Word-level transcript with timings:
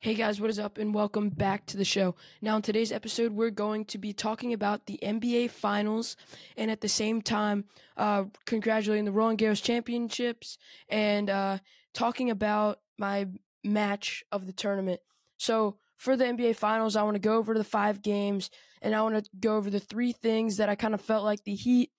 Hey 0.00 0.14
guys, 0.14 0.40
what 0.40 0.48
is 0.48 0.60
up 0.60 0.78
and 0.78 0.94
welcome 0.94 1.28
back 1.28 1.66
to 1.66 1.76
the 1.76 1.84
show. 1.84 2.14
Now 2.40 2.54
in 2.54 2.62
today's 2.62 2.92
episode, 2.92 3.32
we're 3.32 3.50
going 3.50 3.84
to 3.86 3.98
be 3.98 4.12
talking 4.12 4.52
about 4.52 4.86
the 4.86 4.96
NBA 5.02 5.50
finals 5.50 6.16
and 6.56 6.70
at 6.70 6.80
the 6.80 6.88
same 6.88 7.20
time, 7.20 7.64
uh, 7.96 8.26
congratulating 8.46 9.06
the 9.06 9.10
Roland 9.10 9.40
Garros 9.40 9.60
championships 9.60 10.56
and, 10.88 11.28
uh, 11.28 11.58
talking 11.94 12.30
about 12.30 12.78
my 12.96 13.26
match 13.64 14.22
of 14.30 14.46
the 14.46 14.52
tournament. 14.52 15.00
So 15.36 15.78
for 15.96 16.16
the 16.16 16.26
NBA 16.26 16.54
finals, 16.54 16.94
I 16.94 17.02
want 17.02 17.16
to 17.16 17.20
go 17.20 17.36
over 17.36 17.54
the 17.54 17.64
five 17.64 18.00
games 18.00 18.50
and 18.80 18.94
I 18.94 19.02
want 19.02 19.16
to 19.16 19.28
go 19.40 19.56
over 19.56 19.68
the 19.68 19.80
three 19.80 20.12
things 20.12 20.58
that 20.58 20.68
I 20.68 20.76
kind 20.76 20.94
of 20.94 21.00
felt 21.00 21.24
like 21.24 21.42
the 21.42 21.56
Heat 21.56 21.90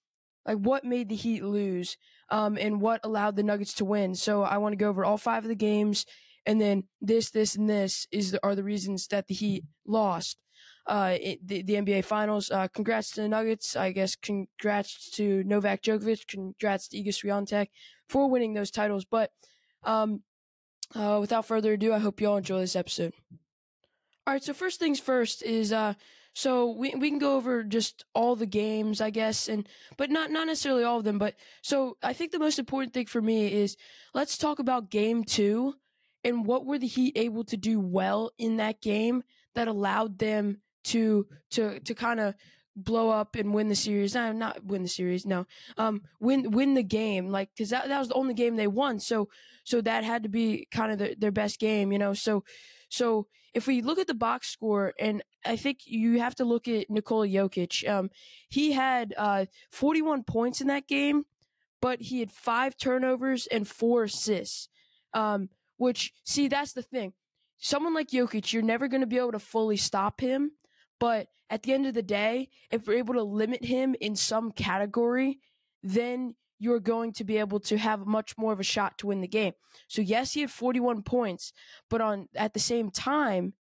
like 0.45 0.57
what 0.57 0.86
made 0.86 1.09
the 1.09 1.16
Heat 1.16 1.43
lose, 1.43 1.97
um, 2.29 2.57
and 2.57 2.81
what 2.81 3.02
allowed 3.04 3.36
the 3.36 3.43
Nuggets 3.43 3.73
to 3.73 3.86
win. 3.86 4.16
So 4.16 4.41
I 4.41 4.57
want 4.57 4.71
to 4.71 4.77
go 4.77 4.88
over 4.88 5.04
all 5.04 5.18
five 5.18 5.43
of 5.43 5.50
the 5.50 5.54
games 5.54 6.05
and 6.50 6.59
then 6.59 6.86
this, 7.00 7.29
this, 7.29 7.55
and 7.55 7.70
this 7.70 8.07
is 8.11 8.31
the, 8.31 8.39
are 8.41 8.55
the 8.55 8.63
reasons 8.63 9.05
that 9.09 9.27
the 9.27 9.36
Heat 9.36 9.66
lost. 9.85 10.39
Uh, 10.88 11.16
the, 11.45 11.62
the 11.62 11.75
NBA 11.75 12.03
Finals. 12.03 12.49
Uh, 12.49 12.67
congrats 12.70 13.12
to 13.12 13.22
the 13.22 13.30
Nuggets. 13.30 13.75
I 13.75 13.91
guess 13.91 14.16
congrats 14.16 15.12
to 15.12 15.44
Novak 15.44 15.84
Djokovic. 15.84 16.25
Congrats 16.25 16.88
to 16.88 16.98
Iga 16.98 17.09
Swiatek 17.09 17.67
for 18.08 18.27
winning 18.27 18.55
those 18.55 18.72
titles. 18.72 19.05
But 19.05 19.30
um, 19.84 20.23
uh, 20.95 21.20
without 21.22 21.45
further 21.45 21.73
ado, 21.73 21.94
I 21.94 21.99
hope 21.99 22.20
you 22.20 22.27
all 22.27 22.38
enjoy 22.38 22.61
this 22.61 22.75
episode. 22.75 23.13
All 24.25 24.34
right, 24.34 24.44
so 24.44 24.52
first 24.52 24.80
things 24.80 25.00
first 25.00 25.44
is 25.44 25.72
uh, 25.72 25.94
so 26.34 26.72
we 26.72 26.95
we 26.95 27.11
can 27.11 27.20
go 27.20 27.36
over 27.36 27.61
just 27.61 28.05
all 28.16 28.36
the 28.36 28.47
games, 28.47 29.02
I 29.02 29.11
guess, 29.11 29.47
and 29.47 29.70
but 29.97 30.09
not 30.09 30.31
not 30.31 30.47
necessarily 30.47 30.84
all 30.84 30.97
of 30.97 31.03
them. 31.03 31.20
But 31.20 31.36
so 31.61 31.97
I 32.02 32.13
think 32.13 32.31
the 32.31 32.39
most 32.39 32.58
important 32.58 32.95
thing 32.95 33.05
for 33.05 33.22
me 33.22 33.53
is 33.53 33.77
let's 34.16 34.39
talk 34.39 34.58
about 34.58 34.89
game 34.89 35.23
two 35.23 35.75
and 36.23 36.46
what 36.46 36.66
were 36.66 36.78
the 36.78 36.88
Heat 36.88 37.14
able 37.16 37.44
to 37.46 37.58
do 37.58 37.80
well 37.80 38.32
in 38.38 38.58
that 38.58 38.82
game 38.82 39.23
that 39.55 39.68
allowed 39.68 40.20
them 40.20 40.62
to 40.86 41.28
to 41.52 41.80
to 41.81 41.94
kind 41.94 42.20
of 42.20 42.36
blow 42.76 43.09
up 43.09 43.36
and 43.36 43.53
win 43.53 43.67
the 43.70 43.76
series. 43.76 44.16
No, 44.16 44.31
not 44.31 44.64
win 44.66 44.84
the 44.84 44.89
series. 44.89 45.26
No, 45.26 45.45
um, 45.78 46.02
win 46.20 46.52
win 46.52 46.73
the 46.73 46.84
game. 46.84 47.30
Like 47.30 47.50
because 47.56 47.70
that 47.70 47.88
that 47.88 48.00
was 48.00 48.09
the 48.09 48.14
only 48.16 48.34
game 48.34 48.56
they 48.56 48.67
won. 48.67 49.00
So 49.00 49.30
so 49.64 49.81
that 49.81 50.03
had 50.03 50.23
to 50.23 50.30
be 50.30 50.67
kind 50.72 50.92
of 50.92 51.00
the, 51.00 51.16
their 51.17 51.31
best 51.31 51.59
game. 51.59 51.92
You 51.92 52.00
know. 52.00 52.14
So 52.14 52.44
so 52.89 53.28
if 53.54 53.67
we 53.67 53.81
look 53.81 54.00
at 54.00 54.08
the 54.08 54.14
box 54.14 54.50
score, 54.50 54.94
and 55.00 55.23
I 55.45 55.56
think 55.56 55.80
you 55.86 56.20
have 56.20 56.36
to 56.36 56.45
look 56.45 56.67
at 56.67 56.89
Nikola 56.89 57.28
Jokic. 57.28 57.88
Um, 57.88 58.09
he 58.50 58.72
had 58.72 59.14
uh 59.17 59.45
41 59.72 60.23
points 60.23 60.61
in 60.61 60.67
that 60.67 60.88
game, 60.88 61.26
but 61.81 62.02
he 62.02 62.20
had 62.20 62.31
five 62.31 62.78
turnovers 62.78 63.48
and 63.48 63.67
four 63.67 64.04
assists. 64.04 64.70
Um, 65.14 65.50
which, 65.80 66.13
see, 66.25 66.47
that's 66.47 66.73
the 66.73 66.83
thing. 66.83 67.13
Someone 67.58 67.94
like 67.94 68.09
Jokic, 68.09 68.53
you're 68.53 68.61
never 68.61 68.88
going 68.88 69.02
to 69.02 69.08
be 69.08 69.17
able 69.17 69.31
to 69.31 69.39
fully 69.39 69.77
stop 69.77 70.21
him. 70.21 70.52
But 70.99 71.27
at 71.49 71.63
the 71.63 71.73
end 71.73 71.88
of 71.88 71.94
the 71.94 72.03
day, 72.03 72.49
if 72.69 72.86
we're 72.86 72.99
able 72.99 73.16
to 73.16 73.23
limit 73.23 73.66
him 73.66 73.95
in 73.99 74.16
some 74.16 74.52
category, 74.52 75.39
then 75.81 76.36
you're 76.59 76.81
going 76.81 77.13
to 77.13 77.23
be 77.23 77.38
able 77.38 77.61
to 77.61 77.77
have 77.77 78.05
much 78.05 78.38
more 78.38 78.52
of 78.52 78.59
a 78.59 78.63
shot 78.63 78.97
to 78.97 79.08
win 79.08 79.21
the 79.21 79.27
game. 79.27 79.53
So 79.88 80.02
yes, 80.02 80.33
he 80.33 80.41
had 80.41 80.52
41 80.52 81.03
points, 81.03 81.53
but 81.89 82.02
on 82.02 82.27
at 82.36 82.53
the 82.53 82.59
same 82.59 82.91
time, 82.91 83.53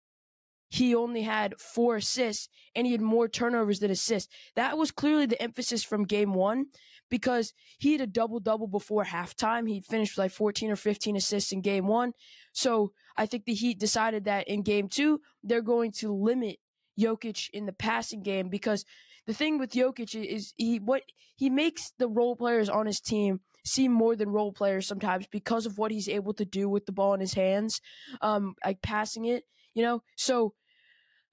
he 0.68 0.94
only 0.94 1.22
had 1.22 1.58
four 1.60 1.96
assists 1.96 2.48
and 2.74 2.86
he 2.86 2.92
had 2.92 3.00
more 3.00 3.28
turnovers 3.28 3.80
than 3.80 3.90
assists. 3.90 4.32
That 4.54 4.76
was 4.76 4.90
clearly 4.90 5.26
the 5.26 5.40
emphasis 5.40 5.82
from 5.84 6.04
game 6.04 6.34
one 6.34 6.66
because 7.08 7.52
he 7.78 7.92
had 7.92 8.00
a 8.00 8.06
double 8.06 8.40
double 8.40 8.66
before 8.66 9.04
halftime. 9.04 9.68
He 9.68 9.80
finished 9.80 10.16
with 10.16 10.24
like 10.24 10.32
14 10.32 10.70
or 10.70 10.76
15 10.76 11.16
assists 11.16 11.52
in 11.52 11.60
game 11.60 11.86
one. 11.86 12.12
So 12.52 12.92
I 13.16 13.26
think 13.26 13.44
the 13.44 13.54
Heat 13.54 13.78
decided 13.78 14.24
that 14.24 14.48
in 14.48 14.62
game 14.62 14.88
two, 14.88 15.20
they're 15.42 15.62
going 15.62 15.92
to 15.92 16.12
limit 16.12 16.58
Jokic 16.98 17.50
in 17.50 17.66
the 17.66 17.72
passing 17.72 18.22
game 18.22 18.48
because 18.48 18.84
the 19.26 19.34
thing 19.34 19.58
with 19.58 19.72
Jokic 19.72 20.14
is 20.14 20.52
he 20.56 20.78
what 20.78 21.02
he 21.34 21.50
makes 21.50 21.92
the 21.98 22.08
role 22.08 22.36
players 22.36 22.68
on 22.68 22.86
his 22.86 23.00
team 23.00 23.40
seem 23.64 23.92
more 23.92 24.14
than 24.14 24.28
role 24.28 24.52
players 24.52 24.86
sometimes 24.86 25.26
because 25.26 25.66
of 25.66 25.76
what 25.76 25.90
he's 25.90 26.08
able 26.08 26.32
to 26.34 26.44
do 26.44 26.68
with 26.68 26.86
the 26.86 26.92
ball 26.92 27.14
in 27.14 27.20
his 27.20 27.34
hands, 27.34 27.80
um, 28.20 28.54
like 28.64 28.80
passing 28.80 29.24
it, 29.24 29.44
you 29.76 29.82
know. 29.82 30.02
So 30.16 30.54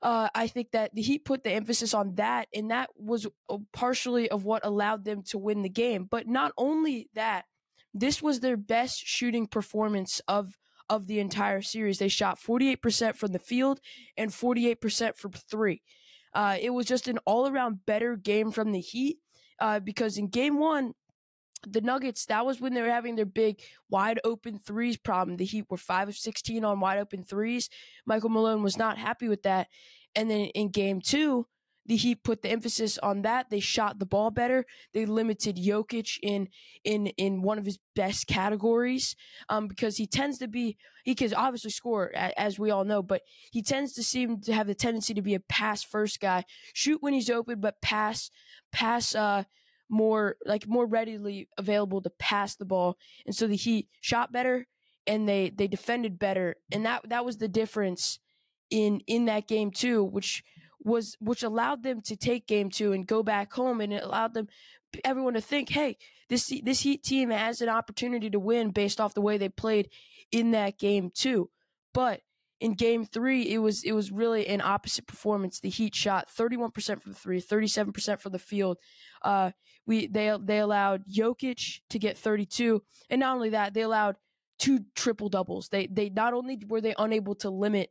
uh, 0.04 0.28
I 0.36 0.48
think 0.48 0.72
that 0.72 0.94
the 0.94 1.02
Heat 1.02 1.26
put 1.26 1.44
the 1.44 1.52
emphasis 1.52 1.94
on 1.94 2.16
that, 2.16 2.50
and 2.54 2.70
that 2.70 2.90
was 2.96 3.26
uh, 3.50 3.58
partially 3.72 4.30
of 4.30 4.44
what 4.44 4.66
allowed 4.66 5.06
them 5.06 5.24
to 5.30 5.38
win 5.40 5.64
the 5.64 5.70
game. 5.70 6.06
But 6.12 6.28
not 6.28 6.52
only 6.58 7.10
that, 7.16 7.46
this 7.94 8.22
was 8.22 8.42
their 8.42 8.58
best 8.58 9.00
shooting 9.00 9.48
performance 9.48 10.22
of 10.28 10.58
of 10.90 11.08
the 11.08 11.20
entire 11.20 11.62
series. 11.62 11.98
They 11.98 12.10
shot 12.10 12.38
48% 12.38 13.16
from 13.16 13.32
the 13.32 13.40
field 13.40 13.80
and 14.18 14.30
48% 14.32 15.16
from 15.16 15.32
three. 15.32 15.82
Uh, 16.34 16.58
it 16.60 16.72
was 16.72 16.86
just 16.86 17.08
an 17.08 17.20
all 17.26 17.48
around 17.48 17.86
better 17.86 18.18
game 18.18 18.52
from 18.52 18.74
the 18.74 18.82
Heat 18.82 19.20
uh, 19.62 19.80
because 19.80 20.18
in 20.18 20.28
game 20.28 20.60
one, 20.60 20.94
the 21.68 21.82
Nuggets, 21.82 22.26
that 22.26 22.46
was 22.46 22.60
when 22.60 22.74
they 22.74 22.82
were 22.82 22.90
having 22.90 23.16
their 23.16 23.26
big 23.26 23.62
wide 23.90 24.20
open 24.24 24.60
threes 24.60 24.98
problem. 24.98 25.38
The 25.38 25.46
Heat 25.46 25.66
were 25.70 25.78
5 25.78 26.10
of 26.10 26.18
16 26.18 26.64
on 26.64 26.80
wide 26.80 27.00
open 27.00 27.24
threes. 27.24 27.70
Michael 28.06 28.30
Malone 28.30 28.64
was 28.64 28.78
not 28.78 28.98
happy 28.98 29.28
with 29.28 29.44
that. 29.44 29.68
And 30.16 30.30
then 30.30 30.46
in 30.48 30.70
game 30.70 31.02
two, 31.02 31.48
the 31.86 31.96
Heat 31.96 32.24
put 32.24 32.42
the 32.42 32.50
emphasis 32.50 32.98
on 32.98 33.24
that. 33.24 33.50
They 33.50 33.60
shot 33.60 34.00
the 34.00 34.06
ball 34.06 34.32
better. 34.32 34.66
They 34.94 35.06
limited 35.06 35.58
Jokic 35.58 36.18
in 36.22 36.48
in 36.84 37.08
in 37.08 37.42
one 37.42 37.58
of 37.58 37.66
his 37.66 37.80
best 37.96 38.28
categories 38.28 39.16
um, 39.50 39.68
because 39.68 39.98
he 39.98 40.08
tends 40.08 40.38
to 40.38 40.48
be 40.48 40.78
he 41.04 41.16
can 41.16 41.34
obviously 41.34 41.72
score 41.72 42.12
as 42.16 42.58
we 42.58 42.72
all 42.72 42.86
know, 42.86 43.04
but 43.04 43.24
he 43.52 43.62
tends 43.62 43.94
to 43.94 44.04
seem 44.04 44.40
to 44.42 44.54
have 44.54 44.68
the 44.68 44.76
tendency 44.76 45.14
to 45.14 45.22
be 45.22 45.36
a 45.36 45.40
pass 45.42 45.84
first 45.84 46.22
guy, 46.22 46.46
shoot 46.74 47.02
when 47.02 47.14
he's 47.14 47.30
open, 47.30 47.60
but 47.60 47.82
pass 47.82 48.32
pass 48.72 49.14
uh, 49.14 49.44
more 49.94 50.36
like 50.46 50.68
more 50.68 50.86
readily 50.86 51.48
available 51.58 52.02
to 52.02 52.10
pass 52.10 52.56
the 52.56 52.66
ball. 52.66 52.98
And 53.26 53.36
so 53.36 53.48
the 53.48 53.56
Heat 53.56 53.88
shot 54.02 54.32
better 54.32 54.68
and 55.06 55.28
they 55.28 55.50
they 55.50 55.68
defended 55.68 56.18
better, 56.18 56.56
and 56.72 56.86
that 56.86 57.08
that 57.10 57.26
was 57.26 57.38
the 57.38 57.48
difference 57.48 58.20
in 58.70 59.02
in 59.08 59.26
that 59.26 59.48
game 59.48 59.72
too, 59.72 60.04
which 60.04 60.44
was 60.80 61.16
which 61.20 61.44
allowed 61.44 61.84
them 61.84 62.02
to 62.02 62.16
take 62.16 62.48
game 62.48 62.70
two 62.70 62.94
and 62.94 63.08
go 63.08 63.24
back 63.24 63.54
home, 63.54 63.82
and 63.82 63.94
it 63.94 64.04
allowed 64.04 64.34
them 64.34 64.48
everyone 65.04 65.34
to 65.34 65.42
think, 65.42 65.70
hey, 65.70 65.98
this 66.30 66.52
this 66.64 66.82
Heat 66.82 67.04
team 67.04 67.30
has 67.30 67.62
an 67.62 67.70
opportunity 67.70 68.30
to 68.30 68.40
win 68.40 68.72
based 68.72 69.00
off 69.00 69.14
the 69.14 69.22
way 69.22 69.38
they 69.38 69.50
played 69.50 69.90
in 70.32 70.52
that 70.52 70.78
game 70.80 71.12
too. 71.14 71.50
But 71.94 72.22
in 72.64 72.76
game 72.76 73.04
three, 73.04 73.42
it 73.54 73.58
was 73.58 73.84
it 73.84 73.92
was 73.92 74.10
really 74.10 74.48
an 74.48 74.62
opposite 74.62 75.06
performance. 75.06 75.60
The 75.60 75.70
Heat 75.70 75.94
shot 75.94 76.30
31% 76.30 77.02
from 77.02 77.12
the 77.12 77.20
three, 77.20 77.42
37% 77.42 78.22
from 78.22 78.32
the 78.32 78.40
field. 78.40 78.78
Uh, 79.22 79.52
we 79.86 80.08
they 80.08 80.34
they 80.42 80.60
allowed 80.60 81.04
Jokic 81.06 81.82
to 81.90 82.00
get 82.00 82.18
32, 82.18 82.82
and 83.10 83.20
not 83.20 83.36
only 83.36 83.50
that, 83.50 83.74
they 83.74 83.82
allowed 83.82 84.16
two 84.60 84.80
triple 84.96 85.28
doubles. 85.28 85.68
They 85.68 85.88
they 85.88 86.08
not 86.08 86.34
only 86.34 86.58
were 86.66 86.80
they 86.80 86.96
unable 86.98 87.36
to 87.36 87.50
limit 87.50 87.90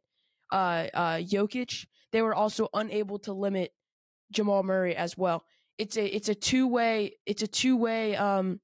uh, 0.51 0.87
uh, 0.95 1.17
Jokic, 1.19 1.85
they 2.13 2.23
were 2.23 2.35
also 2.35 2.71
unable 2.73 3.19
to 3.21 3.35
limit 3.35 3.73
Jamal 4.31 4.63
Murray 4.63 4.97
as 4.97 5.19
well. 5.19 5.45
It's 5.77 5.99
a 5.99 6.07
it's 6.07 6.31
a 6.31 6.35
two 6.35 6.67
way 6.67 7.17
it's 7.27 7.43
a 7.43 7.47
two 7.47 7.77
way 7.77 8.17
um 8.17 8.59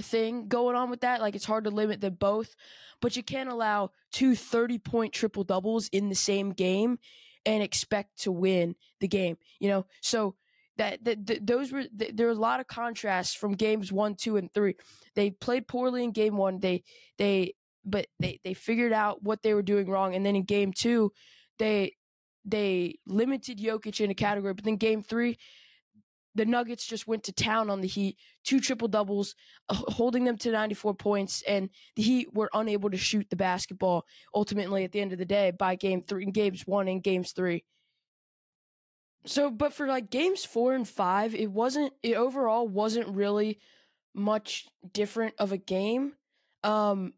thing 0.00 0.48
going 0.48 0.76
on 0.76 0.90
with 0.90 1.00
that. 1.00 1.20
Like 1.20 1.34
it's 1.34 1.44
hard 1.44 1.64
to 1.64 1.70
limit 1.70 2.00
them 2.00 2.14
both, 2.14 2.54
but 3.00 3.16
you 3.16 3.22
can't 3.22 3.50
allow 3.50 3.90
two 4.12 4.34
30 4.34 4.78
point 4.78 5.12
triple 5.12 5.44
doubles 5.44 5.88
in 5.88 6.08
the 6.08 6.14
same 6.14 6.50
game 6.50 6.98
and 7.46 7.62
expect 7.62 8.22
to 8.22 8.32
win 8.32 8.74
the 9.00 9.08
game, 9.08 9.36
you 9.58 9.68
know? 9.68 9.86
So 10.02 10.36
that, 10.76 11.02
that, 11.04 11.46
those 11.46 11.72
were, 11.72 11.84
th- 11.84 12.12
there 12.14 12.28
was 12.28 12.38
a 12.38 12.40
lot 12.40 12.60
of 12.60 12.66
contrasts 12.66 13.34
from 13.34 13.52
games 13.52 13.92
one, 13.92 14.14
two, 14.14 14.36
and 14.36 14.52
three. 14.52 14.76
They 15.14 15.30
played 15.30 15.68
poorly 15.68 16.04
in 16.04 16.12
game 16.12 16.36
one. 16.36 16.60
They, 16.60 16.84
they, 17.18 17.54
but 17.84 18.06
they, 18.18 18.40
they 18.44 18.54
figured 18.54 18.92
out 18.92 19.22
what 19.22 19.42
they 19.42 19.54
were 19.54 19.62
doing 19.62 19.88
wrong. 19.88 20.14
And 20.14 20.24
then 20.24 20.36
in 20.36 20.44
game 20.44 20.72
two, 20.72 21.12
they, 21.58 21.96
they 22.44 22.98
limited 23.06 23.58
Jokic 23.58 24.00
in 24.00 24.10
a 24.10 24.14
category, 24.14 24.54
but 24.54 24.64
then 24.64 24.76
game 24.76 25.02
three, 25.02 25.38
the 26.34 26.44
Nuggets 26.44 26.86
just 26.86 27.06
went 27.06 27.24
to 27.24 27.32
town 27.32 27.70
on 27.70 27.80
the 27.80 27.88
Heat, 27.88 28.16
two 28.44 28.60
triple 28.60 28.88
doubles, 28.88 29.34
uh, 29.68 29.74
holding 29.74 30.24
them 30.24 30.36
to 30.38 30.52
94 30.52 30.94
points, 30.94 31.42
and 31.46 31.70
the 31.96 32.02
Heat 32.02 32.32
were 32.32 32.50
unable 32.54 32.90
to 32.90 32.96
shoot 32.96 33.28
the 33.30 33.36
basketball 33.36 34.04
ultimately 34.34 34.84
at 34.84 34.92
the 34.92 35.00
end 35.00 35.12
of 35.12 35.18
the 35.18 35.24
day 35.24 35.50
by 35.50 35.74
game 35.74 36.02
three, 36.02 36.26
games 36.26 36.66
one 36.66 36.88
and 36.88 37.02
games 37.02 37.32
three. 37.32 37.64
So, 39.26 39.50
but 39.50 39.72
for 39.74 39.86
like 39.86 40.10
games 40.10 40.44
four 40.44 40.74
and 40.74 40.88
five, 40.88 41.34
it 41.34 41.50
wasn't, 41.50 41.92
it 42.02 42.14
overall 42.14 42.66
wasn't 42.66 43.08
really 43.08 43.58
much 44.14 44.66
different 44.92 45.34
of 45.38 45.52
a 45.52 45.58
game. 45.58 46.12
Um, 46.62 47.14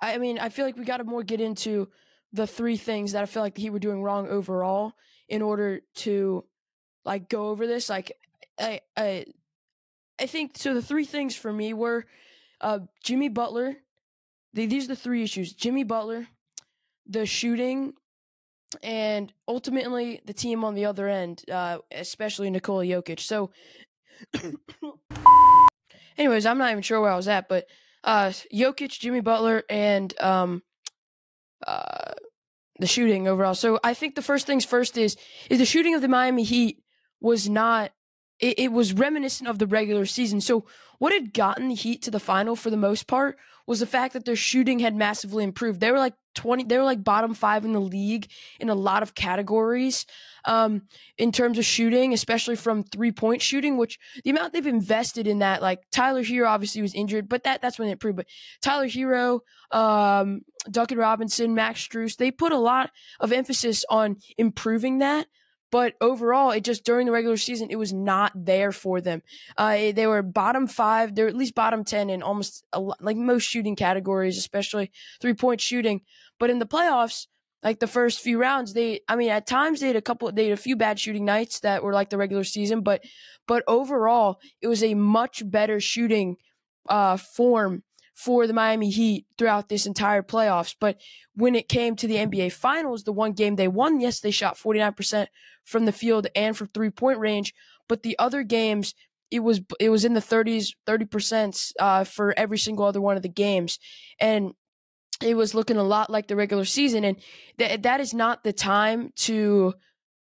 I 0.00 0.18
mean, 0.18 0.38
I 0.38 0.50
feel 0.50 0.66
like 0.66 0.76
we 0.76 0.84
got 0.84 0.98
to 0.98 1.04
more 1.04 1.22
get 1.22 1.40
into 1.40 1.88
the 2.32 2.46
three 2.46 2.76
things 2.76 3.12
that 3.12 3.22
I 3.22 3.26
feel 3.26 3.42
like 3.42 3.54
the 3.54 3.62
Heat 3.62 3.70
were 3.70 3.78
doing 3.78 4.02
wrong 4.02 4.28
overall 4.28 4.92
in 5.28 5.42
order 5.42 5.80
to 5.96 6.44
like 7.04 7.28
go 7.28 7.48
over 7.48 7.66
this. 7.66 7.88
Like 7.88 8.12
I 8.58 8.80
I 8.96 9.26
I 10.18 10.26
think 10.26 10.56
so. 10.56 10.74
The 10.74 10.82
three 10.82 11.04
things 11.04 11.36
for 11.36 11.52
me 11.52 11.74
were 11.74 12.06
uh, 12.60 12.80
Jimmy 13.02 13.28
Butler. 13.28 13.76
The, 14.54 14.66
these 14.66 14.84
are 14.84 14.88
the 14.88 14.96
three 14.96 15.22
issues: 15.22 15.52
Jimmy 15.52 15.84
Butler, 15.84 16.26
the 17.06 17.26
shooting 17.26 17.94
and 18.82 19.32
ultimately 19.46 20.20
the 20.24 20.32
team 20.32 20.64
on 20.64 20.74
the 20.74 20.86
other 20.86 21.08
end, 21.08 21.42
uh, 21.50 21.78
especially 21.92 22.50
Nikola 22.50 22.84
Jokic. 22.84 23.20
So, 23.20 23.50
anyways, 26.18 26.46
I'm 26.46 26.58
not 26.58 26.70
even 26.70 26.82
sure 26.82 27.00
where 27.00 27.12
I 27.12 27.16
was 27.16 27.28
at, 27.28 27.48
but 27.48 27.66
uh, 28.04 28.32
Jokic, 28.52 28.98
Jimmy 28.98 29.20
Butler, 29.20 29.64
and 29.68 30.18
um, 30.20 30.62
uh, 31.66 32.12
the 32.78 32.86
shooting 32.86 33.28
overall. 33.28 33.54
So 33.54 33.78
I 33.82 33.94
think 33.94 34.14
the 34.14 34.22
first 34.22 34.46
things 34.46 34.64
first 34.64 34.96
is 34.96 35.16
is 35.50 35.58
the 35.58 35.64
shooting 35.64 35.94
of 35.94 36.02
the 36.02 36.08
Miami 36.08 36.44
Heat 36.44 36.82
was 37.20 37.48
not. 37.48 37.92
It, 38.40 38.58
it 38.58 38.72
was 38.72 38.92
reminiscent 38.92 39.48
of 39.48 39.58
the 39.58 39.66
regular 39.66 40.06
season. 40.06 40.40
So 40.40 40.66
what 40.98 41.12
had 41.12 41.32
gotten 41.32 41.68
the 41.68 41.74
Heat 41.74 42.02
to 42.02 42.10
the 42.10 42.20
final 42.20 42.56
for 42.56 42.70
the 42.70 42.76
most 42.76 43.06
part 43.06 43.36
was 43.66 43.80
the 43.80 43.86
fact 43.86 44.12
that 44.12 44.24
their 44.24 44.36
shooting 44.36 44.78
had 44.78 44.94
massively 44.94 45.42
improved. 45.42 45.80
They 45.80 45.90
were 45.90 45.98
like 45.98 46.14
20 46.36 46.64
they 46.64 46.76
were 46.78 46.84
like 46.84 47.02
bottom 47.02 47.34
5 47.34 47.64
in 47.64 47.72
the 47.72 47.80
league 47.80 48.28
in 48.60 48.68
a 48.68 48.74
lot 48.74 49.02
of 49.02 49.14
categories 49.14 50.06
um, 50.44 50.82
in 51.18 51.32
terms 51.32 51.58
of 51.58 51.64
shooting, 51.64 52.12
especially 52.12 52.56
from 52.56 52.84
three-point 52.84 53.42
shooting, 53.42 53.76
which 53.76 53.98
the 54.22 54.30
amount 54.30 54.52
they've 54.52 54.66
invested 54.66 55.26
in 55.26 55.40
that 55.40 55.62
like 55.62 55.80
Tyler 55.90 56.22
Herro 56.22 56.48
obviously 56.48 56.82
was 56.82 56.94
injured, 56.94 57.28
but 57.28 57.42
that 57.44 57.60
that's 57.60 57.78
when 57.78 57.88
it 57.88 57.92
improved, 57.92 58.16
but 58.16 58.26
Tyler 58.62 58.86
Herro, 58.86 59.40
um, 59.72 60.42
Duncan 60.70 60.98
Robinson, 60.98 61.54
Max 61.54 61.86
Strus, 61.86 62.16
they 62.16 62.30
put 62.30 62.52
a 62.52 62.58
lot 62.58 62.90
of 63.18 63.32
emphasis 63.32 63.84
on 63.90 64.16
improving 64.38 64.98
that 64.98 65.26
but 65.76 65.92
overall, 66.00 66.52
it 66.52 66.64
just 66.64 66.84
during 66.84 67.04
the 67.04 67.12
regular 67.12 67.36
season, 67.36 67.68
it 67.68 67.76
was 67.76 67.92
not 67.92 68.32
there 68.34 68.72
for 68.72 69.02
them. 69.02 69.20
Uh, 69.58 69.92
they 69.92 70.06
were 70.06 70.22
bottom 70.22 70.66
five. 70.66 71.14
They're 71.14 71.28
at 71.28 71.36
least 71.36 71.54
bottom 71.54 71.84
ten 71.84 72.08
in 72.08 72.22
almost 72.22 72.64
a, 72.72 72.80
like 72.80 73.18
most 73.18 73.42
shooting 73.42 73.76
categories, 73.76 74.38
especially 74.38 74.90
three 75.20 75.34
point 75.34 75.60
shooting. 75.60 76.00
But 76.40 76.48
in 76.48 76.60
the 76.60 76.64
playoffs, 76.64 77.26
like 77.62 77.78
the 77.78 77.86
first 77.86 78.20
few 78.20 78.40
rounds, 78.40 78.72
they 78.72 79.00
I 79.06 79.16
mean 79.16 79.28
at 79.28 79.46
times 79.46 79.80
they 79.80 79.88
had 79.88 79.96
a 79.96 80.00
couple 80.00 80.32
they 80.32 80.44
had 80.44 80.58
a 80.58 80.62
few 80.62 80.76
bad 80.76 80.98
shooting 80.98 81.26
nights 81.26 81.60
that 81.60 81.82
were 81.82 81.92
like 81.92 82.08
the 82.08 82.16
regular 82.16 82.44
season, 82.44 82.80
but 82.80 83.04
but 83.46 83.62
overall, 83.68 84.40
it 84.62 84.68
was 84.68 84.82
a 84.82 84.94
much 84.94 85.42
better 85.44 85.78
shooting 85.78 86.38
uh, 86.88 87.18
form 87.18 87.82
for 88.16 88.46
the 88.46 88.54
Miami 88.54 88.88
Heat 88.88 89.26
throughout 89.36 89.68
this 89.68 89.84
entire 89.84 90.22
playoffs. 90.22 90.74
But 90.80 90.98
when 91.34 91.54
it 91.54 91.68
came 91.68 91.94
to 91.96 92.08
the 92.08 92.16
NBA 92.16 92.50
Finals, 92.50 93.04
the 93.04 93.12
one 93.12 93.32
game 93.32 93.56
they 93.56 93.68
won, 93.68 94.00
yes, 94.00 94.20
they 94.20 94.30
shot 94.30 94.56
49% 94.56 95.26
from 95.64 95.84
the 95.84 95.92
field 95.92 96.26
and 96.34 96.56
from 96.56 96.68
three 96.68 96.88
point 96.88 97.18
range. 97.18 97.52
But 97.88 98.02
the 98.02 98.18
other 98.18 98.42
games, 98.42 98.94
it 99.30 99.40
was 99.40 99.60
it 99.78 99.90
was 99.90 100.06
in 100.06 100.14
the 100.14 100.20
30s, 100.20 100.70
30% 100.86 101.72
uh, 101.78 102.04
for 102.04 102.32
every 102.38 102.56
single 102.56 102.86
other 102.86 103.02
one 103.02 103.16
of 103.16 103.22
the 103.22 103.28
games, 103.28 103.78
and 104.18 104.54
it 105.22 105.36
was 105.36 105.54
looking 105.54 105.76
a 105.76 105.82
lot 105.82 106.08
like 106.08 106.26
the 106.26 106.36
regular 106.36 106.64
season. 106.64 107.04
And 107.04 107.18
th- 107.58 107.82
that 107.82 108.00
is 108.00 108.14
not 108.14 108.44
the 108.44 108.52
time 108.52 109.12
to 109.16 109.74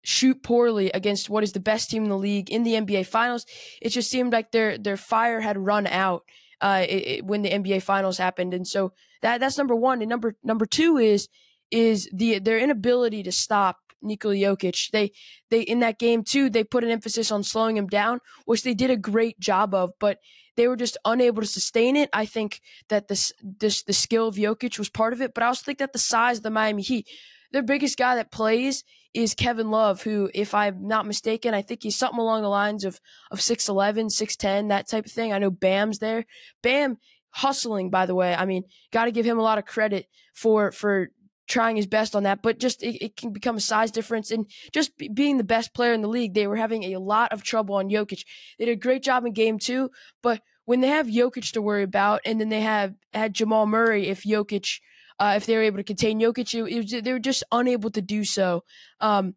shoot 0.02 0.42
poorly 0.42 0.90
against 0.92 1.28
what 1.28 1.44
is 1.44 1.52
the 1.52 1.60
best 1.60 1.90
team 1.90 2.04
in 2.04 2.08
the 2.08 2.16
league 2.16 2.50
in 2.50 2.62
the 2.62 2.74
NBA 2.74 3.06
Finals. 3.06 3.44
It 3.82 3.90
just 3.90 4.10
seemed 4.10 4.32
like 4.32 4.50
their 4.50 4.78
their 4.78 4.96
fire 4.96 5.40
had 5.40 5.58
run 5.58 5.86
out 5.86 6.24
uh, 6.62 6.86
it, 6.88 6.94
it, 6.94 7.24
when 7.26 7.42
the 7.42 7.50
NBA 7.50 7.82
Finals 7.82 8.18
happened, 8.18 8.54
and 8.54 8.66
so 8.66 8.92
that 9.20 9.40
that's 9.40 9.58
number 9.58 9.74
one. 9.74 10.00
And 10.00 10.08
number 10.08 10.36
number 10.42 10.64
two 10.64 10.96
is 10.96 11.28
is 11.70 12.08
the 12.12 12.38
their 12.38 12.58
inability 12.58 13.22
to 13.24 13.32
stop 13.32 13.78
Nikola 14.00 14.34
Jokic. 14.34 14.90
They 14.90 15.12
they 15.50 15.62
in 15.62 15.80
that 15.80 15.98
game 15.98 16.22
too, 16.24 16.48
they 16.48 16.64
put 16.64 16.84
an 16.84 16.90
emphasis 16.90 17.30
on 17.30 17.42
slowing 17.42 17.76
him 17.76 17.86
down, 17.86 18.20
which 18.44 18.62
they 18.62 18.74
did 18.74 18.90
a 18.90 18.96
great 18.96 19.38
job 19.40 19.74
of, 19.74 19.92
but 19.98 20.18
they 20.56 20.68
were 20.68 20.76
just 20.76 20.98
unable 21.04 21.42
to 21.42 21.48
sustain 21.48 21.96
it. 21.96 22.10
I 22.12 22.26
think 22.26 22.60
that 22.88 23.08
this 23.08 23.32
this 23.42 23.82
the 23.82 23.92
skill 23.92 24.28
of 24.28 24.36
Jokic 24.36 24.78
was 24.78 24.90
part 24.90 25.12
of 25.12 25.20
it, 25.20 25.34
but 25.34 25.42
I 25.42 25.46
also 25.46 25.64
think 25.64 25.78
that 25.78 25.92
the 25.92 25.98
size 25.98 26.38
of 26.38 26.42
the 26.42 26.50
Miami 26.50 26.82
Heat, 26.82 27.08
their 27.52 27.62
biggest 27.62 27.98
guy 27.98 28.16
that 28.16 28.30
plays 28.30 28.84
is 29.14 29.34
Kevin 29.34 29.70
Love, 29.70 30.02
who, 30.02 30.30
if 30.34 30.54
I'm 30.54 30.86
not 30.86 31.06
mistaken, 31.06 31.54
I 31.54 31.62
think 31.62 31.82
he's 31.82 31.96
something 31.96 32.18
along 32.18 32.42
the 32.42 32.48
lines 32.48 32.84
of 32.84 33.00
of 33.30 33.40
6'11, 33.40 34.06
6'10, 34.06 34.68
that 34.68 34.88
type 34.88 35.06
of 35.06 35.12
thing. 35.12 35.32
I 35.32 35.38
know 35.38 35.50
Bam's 35.50 35.98
there. 35.98 36.24
Bam 36.62 36.98
hustling, 37.30 37.90
by 37.90 38.06
the 38.06 38.14
way. 38.14 38.34
I 38.34 38.44
mean, 38.44 38.64
got 38.90 39.06
to 39.06 39.12
give 39.12 39.26
him 39.26 39.38
a 39.38 39.42
lot 39.42 39.58
of 39.58 39.66
credit 39.66 40.06
for 40.34 40.72
for 40.72 41.10
trying 41.48 41.76
his 41.76 41.86
best 41.86 42.14
on 42.16 42.22
that, 42.22 42.40
but 42.40 42.58
just 42.58 42.82
it, 42.82 43.04
it 43.04 43.16
can 43.16 43.32
become 43.32 43.56
a 43.56 43.60
size 43.60 43.90
difference. 43.90 44.30
And 44.30 44.46
just 44.72 44.92
being 45.12 45.36
the 45.36 45.44
best 45.44 45.74
player 45.74 45.92
in 45.92 46.00
the 46.00 46.08
league, 46.08 46.34
they 46.34 46.46
were 46.46 46.56
having 46.56 46.84
a 46.84 46.96
lot 46.98 47.32
of 47.32 47.42
trouble 47.42 47.74
on 47.74 47.90
Jokic. 47.90 48.24
They 48.58 48.66
did 48.66 48.72
a 48.72 48.76
great 48.76 49.02
job 49.02 49.26
in 49.26 49.32
game 49.32 49.58
two, 49.58 49.90
but 50.22 50.40
when 50.64 50.80
they 50.80 50.88
have 50.88 51.08
Jokic 51.08 51.52
to 51.52 51.62
worry 51.62 51.82
about, 51.82 52.20
and 52.24 52.40
then 52.40 52.48
they 52.48 52.60
have 52.60 52.94
had 53.12 53.34
Jamal 53.34 53.66
Murray, 53.66 54.08
if 54.08 54.22
Jokic, 54.22 54.80
uh, 55.22 55.34
if 55.36 55.46
they 55.46 55.54
were 55.54 55.62
able 55.62 55.76
to 55.76 55.84
contain 55.84 56.18
Jokic, 56.18 56.52
it, 56.52 56.76
was, 56.76 56.90
they 56.90 57.12
were 57.12 57.20
just 57.20 57.44
unable 57.52 57.90
to 57.90 58.02
do 58.02 58.24
so. 58.24 58.64
Um, 58.98 59.36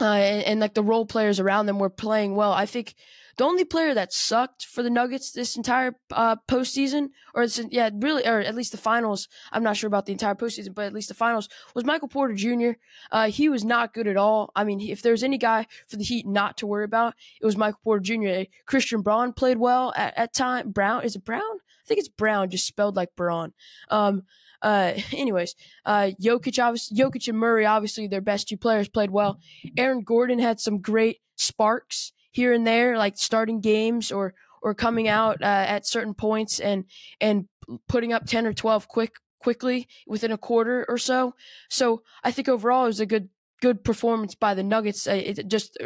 uh, 0.00 0.04
and, 0.04 0.44
and, 0.44 0.60
like 0.60 0.74
the 0.74 0.84
role 0.84 1.04
players 1.04 1.40
around 1.40 1.66
them 1.66 1.80
were 1.80 1.90
playing 1.90 2.36
well. 2.36 2.52
I 2.52 2.64
think 2.64 2.94
the 3.36 3.44
only 3.44 3.64
player 3.64 3.92
that 3.92 4.12
sucked 4.12 4.64
for 4.64 4.84
the 4.84 4.88
Nuggets 4.88 5.32
this 5.32 5.56
entire 5.56 5.96
uh, 6.12 6.36
postseason, 6.48 7.08
or 7.34 7.44
yeah, 7.70 7.90
really, 7.92 8.24
or 8.24 8.38
at 8.38 8.54
least 8.54 8.70
the 8.70 8.78
finals. 8.78 9.26
I'm 9.50 9.64
not 9.64 9.76
sure 9.76 9.88
about 9.88 10.06
the 10.06 10.12
entire 10.12 10.36
postseason, 10.36 10.74
but 10.74 10.86
at 10.86 10.94
least 10.94 11.08
the 11.08 11.14
finals 11.14 11.48
was 11.74 11.84
Michael 11.84 12.08
Porter 12.08 12.34
Jr. 12.34 12.78
Uh, 13.10 13.30
he 13.30 13.48
was 13.48 13.64
not 13.64 13.92
good 13.92 14.06
at 14.06 14.16
all. 14.16 14.52
I 14.54 14.62
mean, 14.62 14.80
if 14.80 15.02
there's 15.02 15.24
any 15.24 15.38
guy 15.38 15.66
for 15.88 15.96
the 15.96 16.04
Heat 16.04 16.24
not 16.26 16.56
to 16.58 16.68
worry 16.68 16.84
about, 16.84 17.14
it 17.40 17.44
was 17.44 17.56
Michael 17.56 17.80
Porter 17.82 18.02
Jr. 18.02 18.48
Christian 18.64 19.02
Braun 19.02 19.32
played 19.32 19.58
well 19.58 19.92
at, 19.96 20.16
at 20.16 20.32
time. 20.32 20.70
Brown 20.70 21.02
is 21.02 21.16
it 21.16 21.24
Brown? 21.24 21.42
I 21.42 21.86
think 21.86 21.98
it's 21.98 22.08
Brown, 22.08 22.48
just 22.48 22.66
spelled 22.66 22.94
like 22.94 23.16
Braun. 23.16 23.52
Um, 23.88 24.22
uh, 24.62 24.92
anyways, 25.12 25.54
uh, 25.84 26.10
Jokic, 26.20 26.54
Jokic 26.92 27.28
and 27.28 27.38
Murray, 27.38 27.66
obviously 27.66 28.06
their 28.06 28.20
best 28.20 28.48
two 28.48 28.56
players 28.56 28.88
played 28.88 29.10
well. 29.10 29.40
Aaron 29.76 30.02
Gordon 30.02 30.38
had 30.38 30.60
some 30.60 30.80
great 30.80 31.18
sparks 31.36 32.12
here 32.30 32.52
and 32.52 32.66
there, 32.66 32.96
like 32.96 33.16
starting 33.16 33.60
games 33.60 34.12
or 34.12 34.34
or 34.62 34.74
coming 34.74 35.08
out 35.08 35.40
uh, 35.42 35.44
at 35.44 35.86
certain 35.86 36.14
points 36.14 36.60
and 36.60 36.84
and 37.20 37.46
putting 37.88 38.12
up 38.12 38.26
ten 38.26 38.46
or 38.46 38.52
twelve 38.52 38.88
quick 38.88 39.14
quickly 39.40 39.88
within 40.06 40.30
a 40.30 40.38
quarter 40.38 40.84
or 40.88 40.98
so. 40.98 41.34
So 41.68 42.02
I 42.22 42.30
think 42.30 42.48
overall 42.48 42.84
it 42.84 42.88
was 42.88 43.00
a 43.00 43.06
good 43.06 43.30
good 43.60 43.84
performance 43.84 44.34
by 44.34 44.54
the 44.54 44.62
Nuggets. 44.62 45.06
Uh, 45.06 45.12
it 45.12 45.48
just 45.48 45.76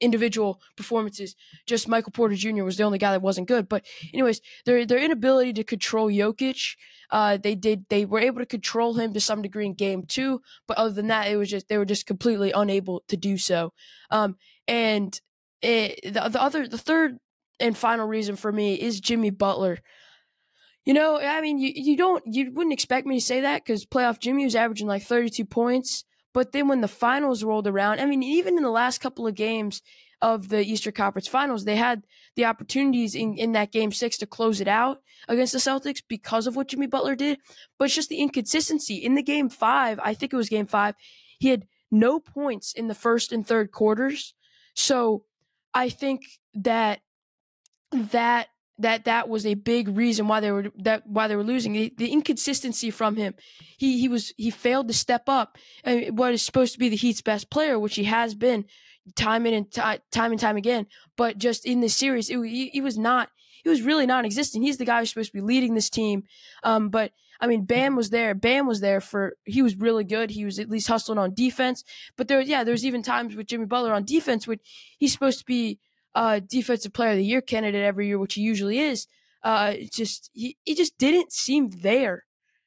individual 0.00 0.60
performances. 0.76 1.36
Just 1.66 1.88
Michael 1.88 2.12
Porter 2.12 2.34
Jr. 2.34 2.64
was 2.64 2.76
the 2.76 2.84
only 2.84 2.98
guy 2.98 3.12
that 3.12 3.22
wasn't 3.22 3.48
good. 3.48 3.68
But 3.68 3.84
anyways, 4.12 4.40
their 4.64 4.84
their 4.86 4.98
inability 4.98 5.52
to 5.54 5.64
control 5.64 6.08
Jokic, 6.08 6.76
uh, 7.10 7.36
they 7.36 7.54
did 7.54 7.86
they 7.88 8.04
were 8.04 8.20
able 8.20 8.40
to 8.40 8.46
control 8.46 8.94
him 8.94 9.12
to 9.12 9.20
some 9.20 9.42
degree 9.42 9.66
in 9.66 9.74
game 9.74 10.04
two. 10.04 10.40
But 10.66 10.78
other 10.78 10.92
than 10.92 11.08
that, 11.08 11.28
it 11.28 11.36
was 11.36 11.50
just 11.50 11.68
they 11.68 11.78
were 11.78 11.84
just 11.84 12.06
completely 12.06 12.52
unable 12.52 13.02
to 13.08 13.16
do 13.16 13.36
so. 13.38 13.72
Um, 14.10 14.36
and 14.66 15.18
it, 15.62 16.00
the, 16.04 16.28
the 16.28 16.42
other, 16.42 16.66
the 16.66 16.78
third 16.78 17.18
and 17.58 17.76
final 17.76 18.06
reason 18.06 18.36
for 18.36 18.50
me 18.50 18.74
is 18.74 19.00
Jimmy 19.00 19.30
Butler. 19.30 19.78
You 20.84 20.94
know, 20.94 21.20
I 21.20 21.40
mean, 21.40 21.58
you, 21.58 21.72
you 21.74 21.96
don't, 21.96 22.22
you 22.26 22.50
wouldn't 22.52 22.72
expect 22.72 23.06
me 23.06 23.18
to 23.18 23.24
say 23.24 23.42
that 23.42 23.62
because 23.64 23.84
playoff 23.84 24.18
Jimmy 24.18 24.44
was 24.44 24.56
averaging 24.56 24.86
like 24.86 25.02
32 25.02 25.44
points. 25.44 26.04
But 26.32 26.52
then 26.52 26.68
when 26.68 26.80
the 26.80 26.88
finals 26.88 27.42
rolled 27.42 27.66
around, 27.66 28.00
I 28.00 28.06
mean, 28.06 28.22
even 28.22 28.56
in 28.56 28.62
the 28.62 28.70
last 28.70 28.98
couple 28.98 29.26
of 29.26 29.34
games 29.34 29.82
of 30.22 30.48
the 30.48 30.60
Eastern 30.62 30.92
Conference 30.92 31.26
Finals, 31.26 31.64
they 31.64 31.76
had 31.76 32.04
the 32.36 32.44
opportunities 32.44 33.14
in, 33.14 33.36
in 33.36 33.52
that 33.52 33.72
game 33.72 33.90
six 33.90 34.18
to 34.18 34.26
close 34.26 34.60
it 34.60 34.68
out 34.68 35.02
against 35.28 35.52
the 35.52 35.58
Celtics 35.58 36.02
because 36.06 36.46
of 36.46 36.56
what 36.56 36.68
Jimmy 36.68 36.86
Butler 36.86 37.16
did. 37.16 37.38
But 37.78 37.86
it's 37.86 37.94
just 37.94 38.10
the 38.10 38.20
inconsistency. 38.20 38.96
In 38.96 39.14
the 39.14 39.22
game 39.22 39.48
five, 39.48 39.98
I 40.02 40.14
think 40.14 40.32
it 40.32 40.36
was 40.36 40.48
game 40.48 40.66
five, 40.66 40.94
he 41.38 41.48
had 41.48 41.66
no 41.90 42.20
points 42.20 42.72
in 42.72 42.86
the 42.86 42.94
first 42.94 43.32
and 43.32 43.46
third 43.46 43.72
quarters. 43.72 44.34
So 44.74 45.24
I 45.74 45.88
think 45.88 46.22
that 46.54 47.00
that 47.92 48.48
that 48.80 49.04
that 49.04 49.28
was 49.28 49.46
a 49.46 49.54
big 49.54 49.88
reason 49.88 50.28
why 50.28 50.40
they 50.40 50.50
were 50.50 50.66
that 50.78 51.06
why 51.06 51.28
they 51.28 51.36
were 51.36 51.44
losing 51.44 51.72
the, 51.72 51.94
the 51.96 52.10
inconsistency 52.10 52.90
from 52.90 53.16
him. 53.16 53.34
He 53.78 54.00
he 54.00 54.08
was 54.08 54.32
he 54.36 54.50
failed 54.50 54.88
to 54.88 54.94
step 54.94 55.28
up. 55.28 55.58
And 55.84 56.18
what 56.18 56.32
is 56.32 56.42
supposed 56.42 56.72
to 56.72 56.78
be 56.78 56.88
the 56.88 56.96
Heat's 56.96 57.22
best 57.22 57.50
player, 57.50 57.78
which 57.78 57.96
he 57.96 58.04
has 58.04 58.34
been 58.34 58.64
time 59.16 59.46
in 59.46 59.54
and 59.54 59.70
t- 59.70 59.80
time 60.10 60.32
and 60.32 60.40
time 60.40 60.56
again, 60.56 60.86
but 61.16 61.38
just 61.38 61.64
in 61.64 61.80
this 61.80 61.96
series, 61.96 62.30
it, 62.30 62.40
he, 62.42 62.68
he 62.68 62.80
was 62.80 62.98
not. 62.98 63.30
He 63.62 63.68
was 63.68 63.82
really 63.82 64.06
non-existent. 64.06 64.64
He's 64.64 64.78
the 64.78 64.86
guy 64.86 65.00
who's 65.00 65.10
supposed 65.10 65.32
to 65.32 65.36
be 65.36 65.42
leading 65.42 65.74
this 65.74 65.90
team. 65.90 66.22
Um, 66.64 66.88
but 66.88 67.12
I 67.40 67.46
mean, 67.46 67.66
Bam 67.66 67.94
was 67.94 68.08
there. 68.08 68.34
Bam 68.34 68.66
was 68.66 68.80
there 68.80 69.02
for. 69.02 69.36
He 69.44 69.60
was 69.60 69.76
really 69.76 70.04
good. 70.04 70.30
He 70.30 70.46
was 70.46 70.58
at 70.58 70.70
least 70.70 70.88
hustling 70.88 71.18
on 71.18 71.34
defense. 71.34 71.84
But 72.16 72.28
there, 72.28 72.40
yeah, 72.40 72.64
there's 72.64 72.86
even 72.86 73.02
times 73.02 73.36
with 73.36 73.48
Jimmy 73.48 73.66
Butler 73.66 73.92
on 73.92 74.04
defense 74.04 74.46
when 74.46 74.60
he's 74.98 75.12
supposed 75.12 75.40
to 75.40 75.44
be 75.44 75.78
uh, 76.14 76.40
defensive 76.40 76.92
player 76.92 77.10
of 77.10 77.16
the 77.16 77.24
year 77.24 77.40
candidate 77.40 77.84
every 77.84 78.06
year, 78.06 78.18
which 78.18 78.34
he 78.34 78.42
usually 78.42 78.78
is. 78.78 79.06
Uh, 79.42 79.74
just 79.92 80.30
he, 80.34 80.56
he 80.64 80.74
just 80.74 80.98
didn't 80.98 81.32
seem 81.32 81.70
there 81.70 82.24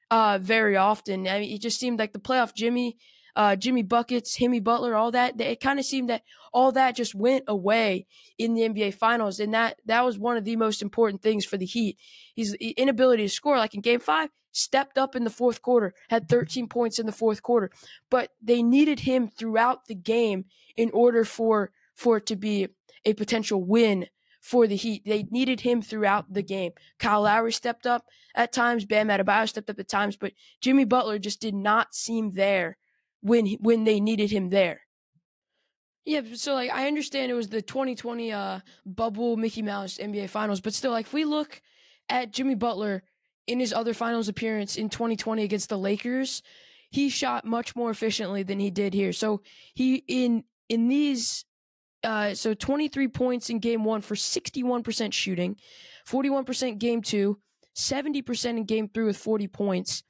uh, 0.10 0.40
very 0.42 0.76
often. 0.76 1.28
I 1.28 1.40
mean, 1.40 1.54
it 1.54 1.62
just 1.62 1.80
seemed 1.80 2.00
like 2.00 2.14
the 2.14 2.20
playoff 2.20 2.56
Jimmy, 2.56 2.98
uh, 3.36 3.56
Jimmy 3.56 3.84
buckets, 3.84 4.38
Himmy 4.38 4.64
Butler, 4.64 4.96
all 4.96 5.12
that. 5.12 5.40
It 5.40 5.60
kind 5.60 5.80
of 5.80 5.86
seemed 5.86 6.10
that 6.10 6.24
all 6.52 6.72
that 6.72 6.96
just 6.96 7.14
went 7.16 7.44
away 7.48 8.08
in 8.38 8.54
the 8.54 8.62
NBA 8.62 8.96
Finals, 8.96 9.40
and 9.40 9.54
that 9.54 9.78
that 9.86 10.04
was 10.04 10.18
one 10.18 10.38
of 10.38 10.46
the 10.46 10.56
most 10.56 10.82
important 10.82 11.22
things 11.22 11.46
for 11.46 11.58
the 11.58 11.66
Heat. 11.66 11.98
His 12.36 12.54
inability 12.54 13.24
to 13.24 13.30
score, 13.30 13.58
like 13.58 13.76
in 13.76 13.82
Game 13.82 14.00
Five, 14.00 14.30
stepped 14.52 14.98
up 14.98 15.16
in 15.16 15.24
the 15.24 15.30
fourth 15.30 15.62
quarter, 15.62 15.94
had 16.10 16.30
13 16.30 16.68
points 16.68 17.00
in 17.00 17.06
the 17.06 17.12
fourth 17.12 17.44
quarter, 17.44 17.72
but 18.10 18.32
they 18.42 18.64
needed 18.64 19.02
him 19.02 19.28
throughout 19.28 19.86
the 19.88 19.96
game 19.96 20.46
in 20.78 20.90
order 20.92 21.26
for 21.26 21.72
for 21.96 22.18
it 22.18 22.26
to 22.28 22.36
be 22.36 22.68
a 23.06 23.14
potential 23.14 23.64
win 23.64 24.08
for 24.42 24.68
the 24.68 24.76
Heat. 24.76 25.04
They 25.06 25.24
needed 25.24 25.62
him 25.62 25.82
throughout 25.82 26.34
the 26.34 26.44
game. 26.44 26.74
Kyle 27.00 27.22
Lowry 27.22 27.54
stepped 27.54 27.88
up 27.88 28.06
at 28.36 28.52
times, 28.52 28.86
Bam 28.86 29.08
Adebayo 29.08 29.48
stepped 29.48 29.70
up 29.70 29.80
at 29.80 29.88
times, 29.88 30.18
but 30.18 30.34
Jimmy 30.62 30.86
Butler 30.86 31.20
just 31.20 31.40
did 31.40 31.56
not 31.56 31.96
seem 31.96 32.32
there 32.32 32.78
when 33.22 33.48
when 33.62 33.86
they 33.86 34.00
needed 34.00 34.32
him 34.32 34.50
there. 34.50 34.82
Yeah, 36.06 36.22
so 36.34 36.54
like 36.54 36.70
I 36.72 36.88
understand 36.88 37.32
it 37.32 37.36
was 37.36 37.48
the 37.48 37.62
2020 37.62 38.32
uh, 38.32 38.60
bubble 38.86 39.38
Mickey 39.38 39.62
Mouse 39.62 39.98
NBA 39.98 40.30
Finals, 40.30 40.60
but 40.60 40.74
still, 40.74 40.92
like 40.92 41.06
if 41.06 41.14
we 41.14 41.24
look 41.24 41.62
at 42.10 42.32
Jimmy 42.32 42.56
Butler 42.56 43.04
in 43.48 43.60
his 43.60 43.72
other 43.72 43.94
Finals 43.94 44.28
appearance 44.28 44.76
in 44.76 44.90
2020 44.90 45.44
against 45.44 45.70
the 45.70 45.78
Lakers, 45.78 46.44
he 46.90 47.10
shot 47.10 47.46
much 47.46 47.76
more 47.76 47.90
efficiently 47.90 48.44
than 48.44 48.60
he 48.60 48.70
did 48.70 48.94
here. 48.94 49.14
So 49.14 49.42
he 49.74 50.04
in 50.08 50.44
in 50.68 50.90
these, 50.90 51.46
uh, 52.04 52.34
so 52.34 52.54
23 52.54 53.08
points 53.08 53.50
in 53.50 53.60
Game 53.60 53.84
One 53.84 54.02
for 54.02 54.16
61% 54.16 55.14
shooting, 55.14 55.58
41% 56.08 56.78
Game 56.78 57.02
Two, 57.02 57.40
70% 57.76 58.46
in 58.58 58.66
Game 58.66 58.90
Three 58.90 59.06
with 59.06 59.18
40 59.18 59.48
points, 59.48 60.04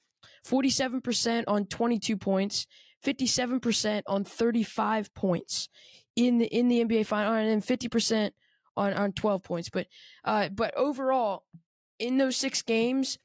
47% 0.46 1.44
on 1.48 1.66
22 1.66 2.18
points, 2.18 2.68
57% 3.06 4.04
on 4.08 4.24
35 4.24 5.14
points 5.14 5.70
in 6.16 6.38
the 6.38 6.46
in 6.46 6.68
the 6.68 6.84
NBA 6.84 7.06
final 7.06 7.34
and 7.34 7.50
then 7.50 7.62
50% 7.62 8.32
on 8.78 8.94
on 8.94 9.12
12 9.12 9.44
points. 9.44 9.70
But 9.70 9.88
uh 10.24 10.50
but 10.50 10.76
overall 10.76 11.44
in 12.00 12.18
those 12.18 12.38
6 12.38 12.62
games 12.64 13.18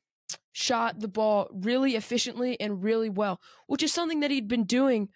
shot 0.52 1.00
the 1.00 1.08
ball 1.08 1.48
really 1.52 1.96
efficiently 1.96 2.58
and 2.60 2.82
really 2.82 3.10
well, 3.10 3.40
which 3.66 3.82
is 3.82 3.92
something 3.92 4.20
that 4.20 4.30
he'd 4.30 4.48
been 4.48 4.64
doing 4.64 5.08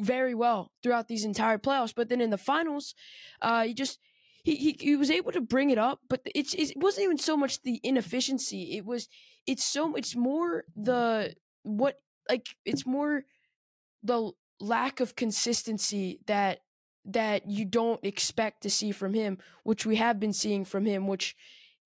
very 0.00 0.34
well 0.34 0.72
throughout 0.82 1.08
these 1.08 1.24
entire 1.24 1.58
playoffs. 1.58 1.94
But 1.94 2.08
then 2.08 2.20
in 2.20 2.30
the 2.30 2.38
finals, 2.38 2.94
uh, 3.42 3.64
he 3.64 3.74
just 3.74 3.98
he, 4.42 4.56
he, 4.56 4.76
he 4.80 4.96
was 4.96 5.10
able 5.10 5.32
to 5.32 5.40
bring 5.40 5.70
it 5.70 5.78
up, 5.78 6.00
but 6.08 6.22
it's, 6.34 6.54
it 6.54 6.72
wasn't 6.76 7.04
even 7.04 7.18
so 7.18 7.36
much 7.36 7.62
the 7.62 7.80
inefficiency. 7.82 8.76
It 8.76 8.86
was 8.86 9.08
it's 9.46 9.64
so 9.64 9.94
it's 9.94 10.16
more 10.16 10.64
the 10.76 11.34
what 11.62 11.96
like 12.28 12.48
it's 12.64 12.86
more 12.86 13.24
the 14.02 14.32
lack 14.60 15.00
of 15.00 15.16
consistency 15.16 16.20
that 16.26 16.60
that 17.04 17.48
you 17.48 17.64
don't 17.64 18.00
expect 18.04 18.62
to 18.62 18.70
see 18.70 18.92
from 18.92 19.14
him, 19.14 19.38
which 19.64 19.86
we 19.86 19.96
have 19.96 20.20
been 20.20 20.32
seeing 20.32 20.64
from 20.64 20.84
him, 20.84 21.06
which 21.06 21.34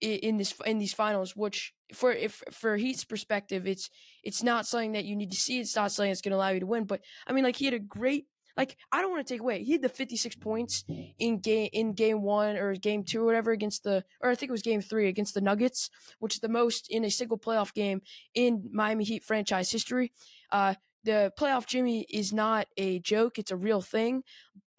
in 0.05 0.37
this 0.37 0.55
in 0.67 0.79
these 0.79 0.93
finals, 0.93 1.35
which 1.35 1.73
for 1.93 2.13
if 2.13 2.43
for 2.51 2.77
Heat's 2.77 3.05
perspective, 3.05 3.67
it's 3.67 3.91
it's 4.23 4.43
not 4.43 4.67
something 4.67 4.93
that 4.93 5.05
you 5.05 5.17
need 5.17 5.31
to 5.31 5.37
see. 5.37 5.61
It's 5.61 5.77
not 5.77 5.93
something 5.93 6.11
that's 6.11 6.21
going 6.21 6.33
to 6.33 6.37
allow 6.37 6.51
you 6.51 6.61
to 6.61 6.67
win. 6.67 6.85
But 6.85 7.03
I 7.27 7.33
mean, 7.33 7.45
like 7.45 7.57
he 7.57 7.65
had 7.65 7.75
a 7.75 7.79
great 7.79 8.27
like 8.57 8.77
I 8.93 9.01
don't 9.01 9.11
want 9.11 9.27
to 9.27 9.35
take 9.35 9.41
away. 9.41 9.65
He 9.65 9.73
had 9.73 9.83
the 9.83 9.89
56 9.89 10.37
points 10.37 10.85
in 11.19 11.39
game 11.39 11.69
in 11.73 11.93
game 11.93 12.23
one 12.23 12.57
or 12.57 12.75
game 12.75 13.05
two 13.05 13.23
or 13.23 13.27
whatever 13.27 13.51
against 13.53 13.85
the 13.85 14.05
or 14.21 14.31
I 14.31 14.35
think 14.35 14.51
it 14.51 14.53
was 14.53 14.63
game 14.63 14.81
three 14.81 15.09
against 15.09 15.35
the 15.35 15.41
Nuggets, 15.41 15.91
which 16.19 16.35
is 16.35 16.41
the 16.41 16.49
most 16.49 16.89
in 16.91 17.05
a 17.05 17.11
single 17.11 17.39
playoff 17.39 17.73
game 17.75 18.03
in 18.35 18.69
Miami 18.73 19.05
Heat 19.05 19.25
franchise 19.25 19.71
history. 19.71 20.13
Uh, 20.53 20.75
the 21.05 21.33
playoff 21.39 21.67
Jimmy 21.67 22.07
is 22.11 22.33
not 22.33 22.67
a 22.77 22.99
joke; 23.01 23.39
it's 23.39 23.51
a 23.51 23.57
real 23.57 23.81
thing. 23.81 24.23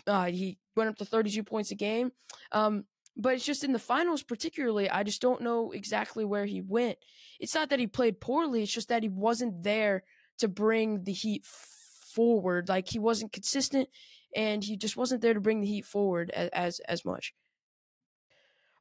Uh, 0.08 0.26
he 0.26 0.58
went 0.76 0.90
up 0.90 0.98
to 0.98 1.06
32 1.06 1.44
points 1.44 1.72
a 1.72 1.76
game. 1.76 2.12
Um, 2.52 2.86
but 3.18 3.34
it's 3.34 3.46
just 3.46 3.64
in 3.64 3.72
the 3.72 3.80
finals, 3.80 4.24
particularly, 4.24 4.90
I 4.90 5.04
just 5.04 5.22
don't 5.22 5.42
know 5.42 5.72
exactly 5.72 6.26
where 6.26 6.46
he 6.46 6.62
went. 6.62 6.98
It's 7.40 7.56
not 7.56 7.70
that 7.70 7.80
he 7.80 7.88
played 7.88 8.20
poorly; 8.20 8.64
it's 8.64 8.72
just 8.72 8.90
that 8.90 9.04
he 9.04 9.10
wasn't 9.10 9.64
there 9.64 10.04
to 10.40 10.48
bring 10.48 11.04
the 11.04 11.14
Heat 11.14 11.46
forward. 11.46 12.68
Like 12.68 12.90
he 12.90 13.00
wasn't 13.00 13.32
consistent, 13.32 13.90
and 14.36 14.64
he 14.64 14.76
just 14.76 14.98
wasn't 14.98 15.22
there 15.22 15.34
to 15.34 15.42
bring 15.42 15.62
the 15.62 15.68
Heat 15.68 15.86
forward 15.86 16.30
as 16.32 16.50
as, 16.50 16.80
as 16.82 17.06
much. 17.06 17.34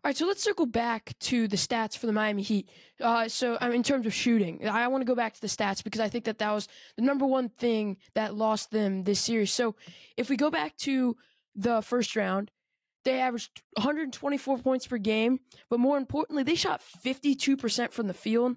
All 0.05 0.11
right, 0.11 0.17
so 0.17 0.26
let's 0.26 0.43
circle 0.43 0.67
back 0.67 1.14
to 1.21 1.49
the 1.49 1.57
stats 1.57 1.97
for 1.97 2.07
the 2.07 2.12
Miami 2.12 2.43
Heat. 2.43 2.69
Uh, 3.00 3.26
so, 3.26 3.57
um, 3.62 3.73
in 3.73 3.83
terms 3.83 4.05
of 4.05 4.12
shooting, 4.12 4.69
I 4.69 4.87
want 4.88 5.00
to 5.00 5.07
go 5.07 5.14
back 5.14 5.33
to 5.33 5.41
the 5.41 5.47
stats 5.47 5.83
because 5.83 6.00
I 6.03 6.11
think 6.11 6.25
that 6.25 6.38
that 6.41 6.53
was 6.53 6.69
the 6.97 7.03
number 7.03 7.25
one 7.25 7.49
thing 7.49 7.97
that 8.12 8.35
lost 8.35 8.71
them 8.71 9.05
this 9.05 9.21
series. 9.21 9.50
So, 9.50 9.76
if 10.19 10.29
we 10.29 10.37
go 10.37 10.50
back 10.50 10.76
to 10.79 11.17
the 11.55 11.81
first 11.81 12.17
round, 12.17 12.50
they 13.04 13.20
averaged 13.20 13.62
124 13.75 14.58
points 14.58 14.87
per 14.87 14.99
game, 14.99 15.40
but 15.70 15.80
more 15.80 15.96
importantly, 15.96 16.42
they 16.42 16.54
shot 16.54 16.82
52% 17.04 17.92
from 17.92 18.06
the 18.06 18.14
field 18.14 18.56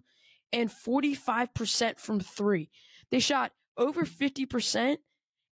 and 0.53 0.69
45% 0.69 1.99
from 1.99 2.19
three. 2.19 2.69
They 3.11 3.19
shot 3.19 3.51
over 3.77 4.05
50% 4.05 4.97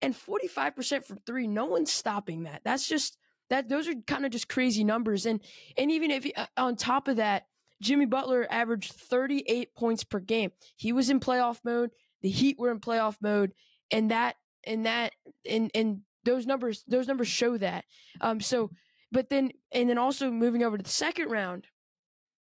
and 0.01 0.15
45% 0.15 1.03
from 1.03 1.17
three. 1.25 1.47
No 1.47 1.65
one's 1.65 1.91
stopping 1.91 2.43
that. 2.43 2.61
That's 2.63 2.87
just 2.87 3.17
that 3.49 3.69
those 3.69 3.87
are 3.87 3.93
kind 4.07 4.25
of 4.25 4.31
just 4.31 4.49
crazy 4.49 4.83
numbers. 4.83 5.25
And 5.25 5.41
and 5.77 5.91
even 5.91 6.11
if 6.11 6.25
uh, 6.35 6.47
on 6.57 6.75
top 6.75 7.07
of 7.07 7.17
that, 7.17 7.45
Jimmy 7.81 8.05
Butler 8.05 8.47
averaged 8.49 8.93
38 8.93 9.75
points 9.75 10.03
per 10.03 10.19
game. 10.19 10.51
He 10.75 10.91
was 10.91 11.09
in 11.09 11.19
playoff 11.19 11.59
mode. 11.63 11.91
The 12.21 12.29
Heat 12.29 12.57
were 12.57 12.71
in 12.71 12.79
playoff 12.79 13.17
mode, 13.21 13.51
and 13.91 14.11
that 14.11 14.35
and 14.65 14.85
that 14.85 15.13
and 15.47 15.69
and 15.75 16.01
those 16.25 16.45
numbers 16.45 16.83
those 16.87 17.07
numbers 17.07 17.27
show 17.27 17.57
that. 17.57 17.85
Um. 18.19 18.41
So, 18.41 18.71
but 19.11 19.29
then 19.29 19.51
and 19.71 19.89
then 19.89 19.97
also 19.97 20.31
moving 20.31 20.63
over 20.63 20.77
to 20.77 20.83
the 20.83 20.89
second 20.89 21.29
round, 21.29 21.67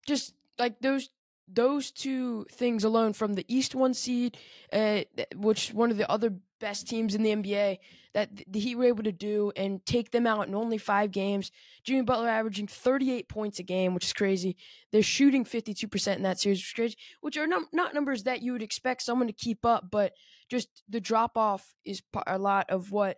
just 0.07 0.33
like 0.57 0.79
those 0.79 1.09
those 1.47 1.91
two 1.91 2.45
things 2.51 2.83
alone 2.83 3.13
from 3.13 3.33
the 3.33 3.45
East 3.47 3.75
one 3.75 3.93
seed, 3.93 4.37
uh, 4.71 5.01
which 5.35 5.73
one 5.73 5.91
of 5.91 5.97
the 5.97 6.09
other 6.09 6.33
best 6.59 6.87
teams 6.87 7.13
in 7.13 7.23
the 7.23 7.35
NBA 7.35 7.79
that 8.13 8.29
the 8.47 8.59
Heat 8.59 8.75
were 8.75 8.85
able 8.85 9.03
to 9.03 9.11
do 9.11 9.51
and 9.55 9.85
take 9.85 10.11
them 10.11 10.25
out 10.25 10.47
in 10.47 10.55
only 10.55 10.77
five 10.77 11.11
games. 11.11 11.51
Jimmy 11.83 12.03
Butler 12.03 12.29
averaging 12.29 12.67
38 12.67 13.27
points 13.27 13.59
a 13.59 13.63
game, 13.63 13.93
which 13.93 14.05
is 14.05 14.13
crazy. 14.13 14.55
They're 14.91 15.03
shooting 15.03 15.43
52% 15.43 16.15
in 16.15 16.23
that 16.23 16.39
series, 16.39 16.59
which 16.59 16.67
is 16.67 16.73
crazy, 16.73 16.95
which 17.21 17.37
are 17.37 17.47
num- 17.47 17.67
not 17.73 17.93
numbers 17.93 18.23
that 18.23 18.41
you 18.41 18.53
would 18.53 18.61
expect 18.61 19.01
someone 19.01 19.27
to 19.27 19.33
keep 19.33 19.65
up, 19.65 19.89
but 19.91 20.13
just 20.49 20.69
the 20.87 21.01
drop 21.01 21.37
off 21.37 21.73
is 21.83 22.01
a 22.27 22.37
lot 22.37 22.69
of 22.69 22.91
what 22.91 23.17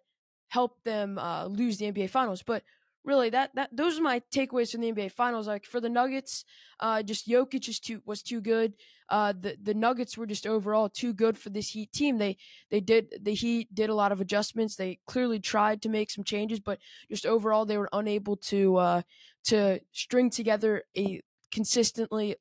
helped 0.56 0.84
them 0.86 1.18
uh, 1.20 1.46
lose 1.48 1.78
the 1.78 1.92
NBA 1.92 2.10
Finals. 2.10 2.42
But 2.42 2.64
really 3.04 3.30
that 3.30 3.52
that 3.56 3.70
those 3.72 4.00
are 4.00 4.02
my 4.12 4.22
takeaways 4.34 4.72
from 4.72 4.82
the 4.82 4.92
NBA 4.92 5.12
Finals. 5.12 5.48
Like 5.48 5.66
for 5.66 5.82
the 5.82 5.90
Nuggets, 5.90 6.46
uh, 6.80 7.04
just 7.04 7.28
Jokic 7.28 7.68
is 7.68 7.80
too 7.80 8.02
was 8.06 8.22
too 8.24 8.42
good. 8.42 8.74
Uh, 9.10 9.34
the 9.40 9.58
the 9.62 9.74
Nuggets 9.74 10.18
were 10.18 10.26
just 10.26 10.48
overall 10.48 10.90
too 10.90 11.14
good 11.14 11.38
for 11.38 11.50
this 11.52 11.70
Heat 11.70 11.92
team. 11.92 12.18
They 12.18 12.38
they 12.72 12.80
did 12.80 13.06
the 13.22 13.34
Heat 13.34 13.68
did 13.74 13.90
a 13.90 14.00
lot 14.02 14.12
of 14.12 14.22
adjustments. 14.22 14.76
They 14.76 15.00
clearly 15.06 15.40
tried 15.40 15.82
to 15.84 15.90
make 15.90 16.10
some 16.10 16.24
changes, 16.24 16.60
but 16.60 16.80
just 17.10 17.26
overall 17.26 17.66
they 17.66 17.78
were 17.78 17.90
unable 17.94 18.38
to 18.52 18.78
uh, 18.78 19.02
to 19.46 19.80
string 19.92 20.30
together 20.30 20.84
a 20.98 21.22
consistently 21.52 22.36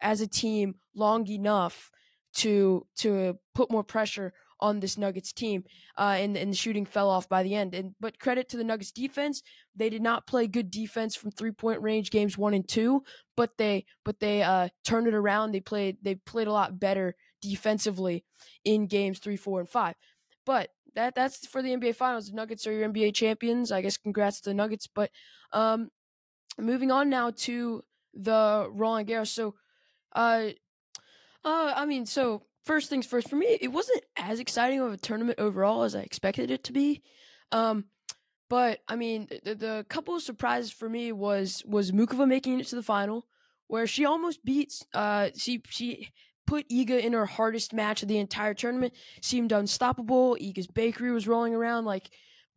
as 0.00 0.20
a 0.20 0.26
team 0.26 0.76
long 0.94 1.28
enough 1.28 1.90
to 2.32 2.86
to 2.96 3.38
put 3.54 3.70
more 3.70 3.84
pressure 3.84 4.32
on 4.60 4.80
this 4.80 4.96
Nuggets 4.98 5.32
team, 5.32 5.64
uh, 5.98 6.16
and 6.18 6.36
and 6.36 6.52
the 6.52 6.56
shooting 6.56 6.84
fell 6.84 7.10
off 7.10 7.28
by 7.28 7.42
the 7.42 7.54
end. 7.54 7.74
And 7.74 7.94
but 8.00 8.18
credit 8.18 8.48
to 8.50 8.56
the 8.56 8.64
Nuggets 8.64 8.92
defense, 8.92 9.42
they 9.74 9.90
did 9.90 10.02
not 10.02 10.26
play 10.26 10.46
good 10.46 10.70
defense 10.70 11.16
from 11.16 11.30
three 11.30 11.52
point 11.52 11.82
range 11.82 12.10
games 12.10 12.38
one 12.38 12.54
and 12.54 12.66
two, 12.66 13.02
but 13.36 13.56
they 13.58 13.86
but 14.04 14.20
they 14.20 14.42
uh, 14.42 14.68
turned 14.84 15.06
it 15.06 15.14
around. 15.14 15.52
They 15.52 15.60
played 15.60 15.98
they 16.02 16.14
played 16.14 16.46
a 16.46 16.52
lot 16.52 16.78
better 16.78 17.16
defensively 17.40 18.24
in 18.64 18.86
games 18.86 19.18
three, 19.18 19.36
four, 19.36 19.60
and 19.60 19.68
five. 19.68 19.94
But 20.46 20.70
that 20.94 21.14
that's 21.14 21.46
for 21.46 21.62
the 21.62 21.70
NBA 21.70 21.94
Finals. 21.94 22.28
The 22.28 22.36
Nuggets 22.36 22.66
are 22.66 22.72
your 22.72 22.88
NBA 22.88 23.14
champions. 23.14 23.72
I 23.72 23.82
guess 23.82 23.96
congrats 23.96 24.40
to 24.42 24.50
the 24.50 24.54
Nuggets. 24.54 24.86
But 24.86 25.10
um, 25.52 25.90
moving 26.58 26.90
on 26.90 27.08
now 27.08 27.30
to 27.30 27.84
the 28.14 28.68
Roland 28.70 29.08
Garros. 29.08 29.28
So, 29.28 29.54
uh, 30.14 30.48
uh, 31.44 31.72
I 31.76 31.86
mean, 31.86 32.06
so 32.06 32.42
first 32.70 32.88
things 32.88 33.04
first, 33.04 33.28
for 33.28 33.34
me, 33.34 33.58
it 33.60 33.72
wasn't 33.72 34.00
as 34.16 34.38
exciting 34.38 34.78
of 34.78 34.92
a 34.92 34.96
tournament 34.96 35.40
overall 35.40 35.82
as 35.82 35.96
I 35.96 36.02
expected 36.02 36.52
it 36.52 36.62
to 36.64 36.72
be. 36.72 37.02
Um, 37.50 37.86
but 38.48 38.78
I 38.86 38.94
mean, 38.94 39.26
the, 39.42 39.56
the 39.56 39.86
couple 39.88 40.14
of 40.14 40.22
surprises 40.22 40.70
for 40.70 40.88
me 40.88 41.10
was 41.10 41.64
was 41.66 41.90
Muchova 41.90 42.28
making 42.28 42.60
it 42.60 42.68
to 42.68 42.76
the 42.76 42.82
final, 42.84 43.26
where 43.66 43.88
she 43.88 44.04
almost 44.04 44.44
beats. 44.44 44.86
Uh, 44.94 45.30
she 45.36 45.62
she 45.68 46.10
put 46.46 46.68
Iga 46.68 47.00
in 47.02 47.12
her 47.12 47.26
hardest 47.26 47.72
match 47.72 48.02
of 48.02 48.08
the 48.08 48.18
entire 48.18 48.54
tournament. 48.54 48.94
Seemed 49.20 49.50
unstoppable. 49.50 50.36
Iga's 50.40 50.68
bakery 50.68 51.10
was 51.10 51.26
rolling 51.26 51.56
around 51.56 51.86
like 51.86 52.08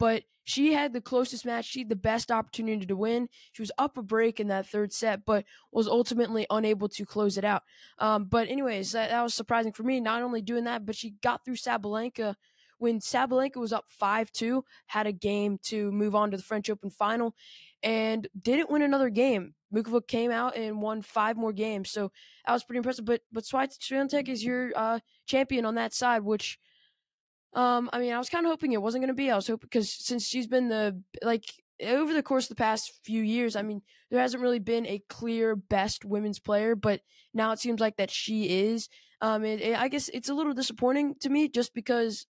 but 0.04 0.24
she 0.44 0.74
had 0.74 0.92
the 0.92 1.00
closest 1.00 1.46
match. 1.46 1.64
She 1.64 1.80
had 1.80 1.88
the 1.88 1.96
best 1.96 2.30
opportunity 2.30 2.86
to 2.86 2.96
win. 2.98 3.30
She 3.54 3.62
was 3.62 3.72
up 3.78 3.98
a 3.98 4.02
break 4.02 4.42
in 4.42 4.50
that 4.50 4.68
third 4.68 4.92
set, 4.92 5.24
but 5.24 5.46
was 5.72 5.88
ultimately 5.88 6.46
unable 6.50 6.90
to 6.90 7.06
close 7.06 7.38
it 7.38 7.46
out. 7.46 7.64
Um, 8.00 8.26
but 8.26 8.50
anyways, 8.50 8.92
that, 8.92 9.12
that, 9.12 9.24
was 9.24 9.34
surprising 9.34 9.72
for 9.72 9.84
me. 9.84 10.02
Not 10.02 10.22
only 10.22 10.42
doing 10.42 10.66
that, 10.66 10.86
but 10.86 10.98
she 10.98 11.12
got 11.22 11.46
through 11.46 11.56
Sabalenka 11.56 12.36
when 12.80 13.00
Sabalenka 13.00 13.56
was 13.56 13.72
up 13.72 13.86
five 13.88 14.30
two, 14.34 14.66
had 14.88 15.08
a 15.08 15.14
game 15.14 15.58
to 15.64 15.90
move 15.94 16.16
on 16.16 16.32
to 16.32 16.36
the 16.38 16.44
French 16.44 16.70
Open 16.70 16.90
final, 16.90 17.34
and 17.82 18.28
didn't 18.38 18.70
win 18.70 18.82
another 18.82 19.10
game 19.10 19.54
Mukovic 19.74 20.08
came 20.08 20.32
out 20.32 20.56
and 20.56 20.82
won 20.82 21.02
five 21.02 21.36
more 21.36 21.52
games, 21.52 21.90
so 21.90 22.12
that 22.46 22.54
was 22.54 22.64
pretty 22.64 22.78
impressive. 22.78 23.06
But 23.06 23.22
but 23.32 23.44
Swiatek 23.44 24.28
is 24.28 24.44
your 24.44 24.72
uh, 24.76 25.00
champion 25.26 25.66
on 25.66 25.76
that 25.76 25.94
side, 25.94 26.24
which 26.24 26.60
um, 27.54 27.90
I 27.94 28.00
mean, 28.00 28.14
I 28.14 28.18
was 28.18 28.30
kind 28.30 28.46
of 28.46 28.52
hoping 28.52 28.72
it 28.72 28.82
wasn't 28.82 29.04
going 29.04 29.10
to 29.10 29.14
be. 29.14 29.30
I 29.30 29.36
was 29.36 29.48
hoping 29.48 29.68
because 29.70 29.92
since 29.92 30.26
she's 30.26 30.48
been 30.48 30.70
the 30.70 31.02
like 31.22 31.46
over 31.84 32.14
the 32.14 32.24
course 32.24 32.46
of 32.46 32.50
the 32.50 32.56
past 32.56 32.92
few 33.04 33.22
years, 33.22 33.56
I 33.56 33.62
mean, 33.62 33.82
there 34.10 34.20
hasn't 34.20 34.42
really 34.42 34.60
been 34.60 34.86
a 34.88 35.02
clear 35.10 35.56
best 35.56 36.06
women's 36.06 36.40
player, 36.40 36.76
but 36.76 37.02
now 37.34 37.52
it 37.52 37.60
seems 37.60 37.80
like 37.80 37.98
that 37.98 38.12
she 38.12 38.66
is. 38.66 38.90
Um, 39.22 39.46
it, 39.46 39.62
it, 39.62 39.80
I 39.80 39.88
guess 39.88 40.10
it's 40.10 40.30
a 40.30 40.34
little 40.34 40.54
disappointing 40.54 41.16
to 41.22 41.30
me 41.30 41.48
just 41.48 41.74
because 41.74 42.26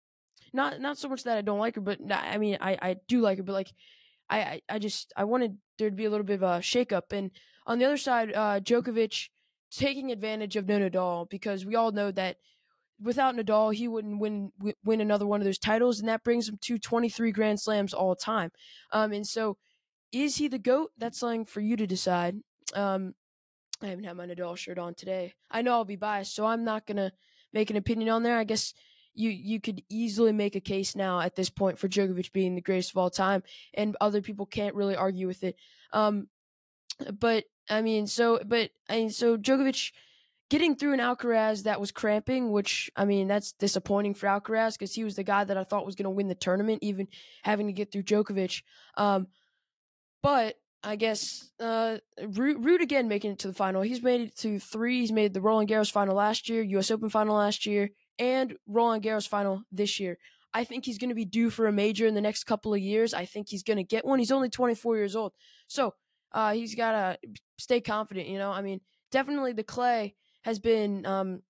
not 0.53 0.81
not 0.81 0.99
so 0.99 1.09
much 1.09 1.23
that 1.25 1.39
I 1.39 1.43
don't 1.43 1.59
like 1.59 1.77
her, 1.77 1.81
but 1.81 1.99
I 2.11 2.39
mean, 2.39 2.59
I 2.61 2.77
I 2.83 2.97
do 3.07 3.21
like 3.21 3.39
her, 3.39 3.45
but 3.45 3.53
like 3.53 3.73
I 4.29 4.41
I, 4.41 4.61
I 4.69 4.79
just 4.79 5.13
I 5.17 5.25
wanted 5.25 5.57
there 5.79 5.91
to 5.91 5.97
be 5.97 6.05
a 6.05 6.11
little 6.11 6.27
bit 6.27 6.43
of 6.43 6.43
a 6.43 6.61
shakeup. 6.61 7.13
And 7.13 7.31
on 7.67 7.79
the 7.79 7.85
other 7.85 7.97
side, 7.97 8.33
uh, 8.35 8.61
Djokovic 8.61 9.29
taking 9.71 10.13
advantage 10.13 10.57
of 10.57 10.67
Nadal 10.67 11.29
because 11.31 11.65
we 11.65 11.77
all 11.77 11.93
know 11.93 12.11
that 12.11 12.37
without 13.03 13.35
Nadal, 13.35 13.75
he 13.75 13.89
wouldn't 13.89 14.21
win 14.21 14.53
win 14.85 15.01
another 15.01 15.27
one 15.27 15.41
of 15.41 15.45
those 15.45 15.59
titles, 15.59 16.01
and 16.01 16.09
that 16.09 16.25
brings 16.25 16.49
him 16.49 16.59
to 16.63 16.79
23 16.79 17.33
Grand 17.33 17.61
Slams 17.61 17.95
all 17.95 18.15
time. 18.15 18.51
Um, 18.93 19.13
and 19.13 19.27
so, 19.27 19.57
is 20.13 20.37
he 20.37 20.49
the 20.49 20.59
goat? 20.59 20.93
That's 20.97 21.19
something 21.19 21.45
for 21.45 21.61
you 21.61 21.77
to 21.77 21.87
decide. 21.87 22.37
Um, 22.75 23.15
I 23.83 23.87
haven't 23.87 24.05
had 24.05 24.17
my 24.17 24.27
Nadal 24.27 24.57
shirt 24.57 24.79
on 24.79 24.95
today. 24.95 25.35
I 25.51 25.63
know 25.63 25.73
I'll 25.73 25.85
be 25.85 25.97
biased, 25.97 26.35
so 26.35 26.47
I'm 26.47 26.65
not 26.65 26.87
gonna 26.87 27.13
make 27.53 27.71
an 27.71 27.77
opinion 27.77 28.11
on 28.11 28.23
there. 28.23 28.39
I 28.39 28.45
guess 28.45 28.75
you 29.15 29.31
you 29.31 29.61
could 29.61 29.83
easily 29.89 30.33
make 30.33 30.55
a 30.55 30.61
case 30.61 30.97
now 30.97 31.21
at 31.21 31.35
this 31.35 31.51
point 31.51 31.79
for 31.79 31.89
Djokovic 31.89 32.33
being 32.33 32.55
the 32.55 32.61
greatest 32.63 32.91
of 32.91 32.97
all 32.99 33.11
time, 33.11 33.43
and 33.75 33.97
other 34.01 34.23
people 34.23 34.47
can't 34.47 34.75
really 34.75 34.97
argue 34.97 35.27
with 35.27 35.45
it. 35.45 35.57
Um, 35.93 36.29
but 37.19 37.45
I 37.69 37.83
mean, 37.83 38.07
so 38.07 38.41
but 38.45 38.71
I 38.89 38.97
mean, 38.97 39.11
so 39.11 39.37
Djokovic 39.37 39.93
getting 40.53 40.77
through 40.77 40.93
an 40.93 41.01
Alcaraz 41.01 41.63
that 41.63 41.81
was 41.81 41.91
cramping, 41.91 42.53
which 42.53 42.91
I 42.95 43.07
mean 43.07 43.27
that's 43.27 43.53
disappointing 43.53 44.13
for 44.13 44.27
Alcaraz 44.27 44.75
because 44.75 44.95
he 44.95 45.03
was 45.03 45.17
the 45.17 45.25
guy 45.25 45.45
that 45.45 45.57
I 45.57 45.65
thought 45.65 45.87
was 45.87 45.95
going 45.95 46.05
to 46.05 46.11
win 46.11 46.29
the 46.29 46.35
tournament, 46.35 46.81
even 46.83 47.09
having 47.43 47.69
to 47.69 47.73
get 47.73 47.91
through 47.91 48.03
Djokovic. 48.03 48.61
Um, 48.99 49.29
but 50.23 50.57
I 50.85 50.97
guess 50.97 51.51
uh, 51.59 51.97
Ruud, 52.21 52.83
again 52.83 53.09
making 53.09 53.31
it 53.31 53.39
to 53.41 53.49
the 53.49 53.55
final. 53.55 53.81
He's 53.81 54.03
made 54.03 54.21
it 54.21 54.37
to 54.41 54.59
three. 54.59 55.01
He's 55.01 55.11
made 55.11 55.33
the 55.33 55.41
Roland 55.41 55.71
Garros 55.71 55.91
final 55.91 56.15
last 56.15 56.51
year, 56.51 56.61
U.S. 56.63 56.91
Open 56.91 57.09
final 57.09 57.35
last 57.35 57.65
year, 57.65 57.89
and 58.19 58.55
Roland 58.67 59.03
Garros 59.03 59.27
final 59.27 59.63
this 59.73 59.99
year. 59.99 60.19
I 60.53 60.65
think 60.65 60.85
he's 60.85 60.99
going 60.99 61.09
to 61.09 61.15
be 61.15 61.25
due 61.25 61.49
for 61.49 61.67
a 61.67 61.73
major 61.73 62.07
in 62.07 62.15
the 62.15 62.21
next 62.21 62.45
couple 62.45 62.75
of 62.75 62.81
years. 62.81 63.15
I 63.15 63.25
think 63.25 63.49
he's 63.49 63.63
going 63.63 63.79
to 63.79 63.85
get 63.85 64.05
one. 64.05 64.19
He's 64.19 64.31
only 64.31 64.51
24 64.51 64.97
years 64.97 65.17
old, 65.17 65.33
so 65.67 65.95
uh, 66.33 66.53
he's 66.53 66.75
got 66.75 66.93
to 66.93 67.19
stay 67.57 67.81
confident. 67.81 68.29
You 68.29 68.37
know, 68.37 68.51
I 68.51 68.61
mean, 68.61 68.83
definitely 69.11 69.55
the 69.55 69.65
clay 69.65 70.15
has 70.43 70.59
been 70.59 71.07
um, 71.07 71.43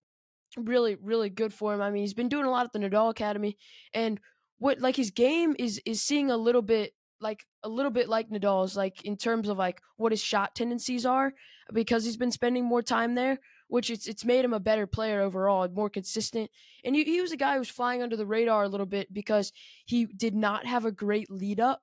really, 0.57 0.97
really 0.97 1.31
good 1.31 1.53
for 1.53 1.75
him. 1.75 1.81
I 1.81 1.91
mean, 1.91 2.03
he's 2.03 2.15
been 2.15 2.29
doing 2.29 2.47
a 2.47 2.51
lot 2.51 2.65
at 2.65 2.73
the 2.73 2.79
Nadal 2.79 3.11
Academy, 3.11 3.57
and 3.93 4.21
what 4.59 4.81
like 4.81 4.97
his 4.97 5.11
game 5.11 5.57
is 5.59 5.81
is 5.85 6.03
seeing 6.03 6.31
a 6.31 6.37
little 6.37 6.63
bit 6.63 6.93
like 7.21 7.47
a 7.63 7.69
little 7.69 7.91
bit 7.91 8.09
like 8.09 8.31
Nadal's, 8.31 8.77
like 8.77 9.05
in 9.05 9.17
terms 9.17 9.49
of 9.49 9.57
like 9.57 9.81
what 9.97 10.13
his 10.13 10.21
shot 10.23 10.55
tendencies 10.55 11.07
are, 11.07 11.33
because 11.73 12.05
he's 12.05 12.17
been 12.17 12.33
spending 12.33 12.65
more 12.65 12.83
time 12.83 13.15
there, 13.15 13.39
which 13.69 13.91
it's 13.91 14.07
it's 14.07 14.25
made 14.25 14.45
him 14.45 14.53
a 14.53 14.61
better 14.61 14.87
player 14.87 15.21
overall, 15.21 15.69
more 15.69 15.89
consistent. 15.89 16.51
And 16.85 16.95
he, 16.95 17.05
he 17.05 17.21
was 17.21 17.33
a 17.33 17.37
guy 17.37 17.55
who 17.55 17.61
was 17.61 17.69
flying 17.71 18.03
under 18.03 18.17
the 18.17 18.27
radar 18.27 18.65
a 18.65 18.69
little 18.69 18.87
bit 18.87 19.13
because 19.13 19.53
he 19.87 20.07
did 20.07 20.35
not 20.35 20.67
have 20.67 20.85
a 20.85 20.93
great 20.93 21.31
lead 21.31 21.61
up 21.61 21.83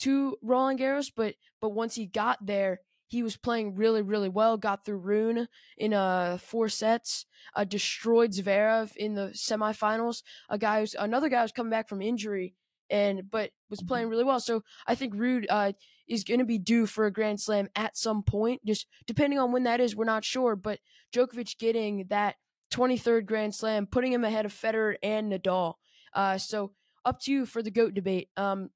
to 0.00 0.36
Roland 0.42 0.80
Garros, 0.80 1.12
but 1.14 1.34
but 1.60 1.70
once 1.70 1.94
he 1.94 2.06
got 2.06 2.44
there, 2.44 2.80
he 3.08 3.22
was 3.22 3.36
playing 3.36 3.74
really, 3.74 4.02
really 4.02 4.28
well. 4.28 4.56
Got 4.56 4.84
through 4.84 4.98
Rune 4.98 5.48
in 5.76 5.92
uh 5.92 6.38
four 6.38 6.68
sets. 6.68 7.26
Uh, 7.54 7.64
destroyed 7.64 8.32
Zverev 8.32 8.94
in 8.96 9.14
the 9.14 9.32
semifinals. 9.34 10.22
A 10.48 10.58
guy 10.58 10.80
who's 10.80 10.94
another 10.98 11.28
guy 11.28 11.42
who's 11.42 11.52
coming 11.52 11.70
back 11.70 11.88
from 11.88 12.02
injury 12.02 12.54
and 12.90 13.30
but 13.30 13.50
was 13.70 13.80
mm-hmm. 13.80 13.88
playing 13.88 14.08
really 14.08 14.24
well. 14.24 14.40
So 14.40 14.62
I 14.86 14.94
think 14.94 15.14
Ruud 15.14 15.46
uh, 15.48 15.72
is 16.08 16.24
going 16.24 16.40
to 16.40 16.46
be 16.46 16.58
due 16.58 16.86
for 16.86 17.06
a 17.06 17.12
Grand 17.12 17.40
Slam 17.40 17.68
at 17.74 17.96
some 17.96 18.22
point. 18.22 18.64
Just 18.66 18.86
depending 19.06 19.38
on 19.38 19.52
when 19.52 19.64
that 19.64 19.80
is, 19.80 19.96
we're 19.96 20.04
not 20.04 20.24
sure. 20.24 20.56
But 20.56 20.80
Djokovic 21.14 21.58
getting 21.58 22.06
that 22.08 22.36
23rd 22.72 23.26
Grand 23.26 23.54
Slam, 23.54 23.86
putting 23.86 24.12
him 24.12 24.24
ahead 24.24 24.44
of 24.44 24.52
Federer 24.52 24.96
and 25.02 25.32
Nadal. 25.32 25.74
Uh, 26.14 26.38
so 26.38 26.72
up 27.04 27.20
to 27.20 27.32
you 27.32 27.46
for 27.46 27.62
the 27.62 27.70
goat 27.70 27.94
debate. 27.94 28.28
Um, 28.36 28.70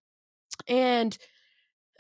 and 0.68 1.16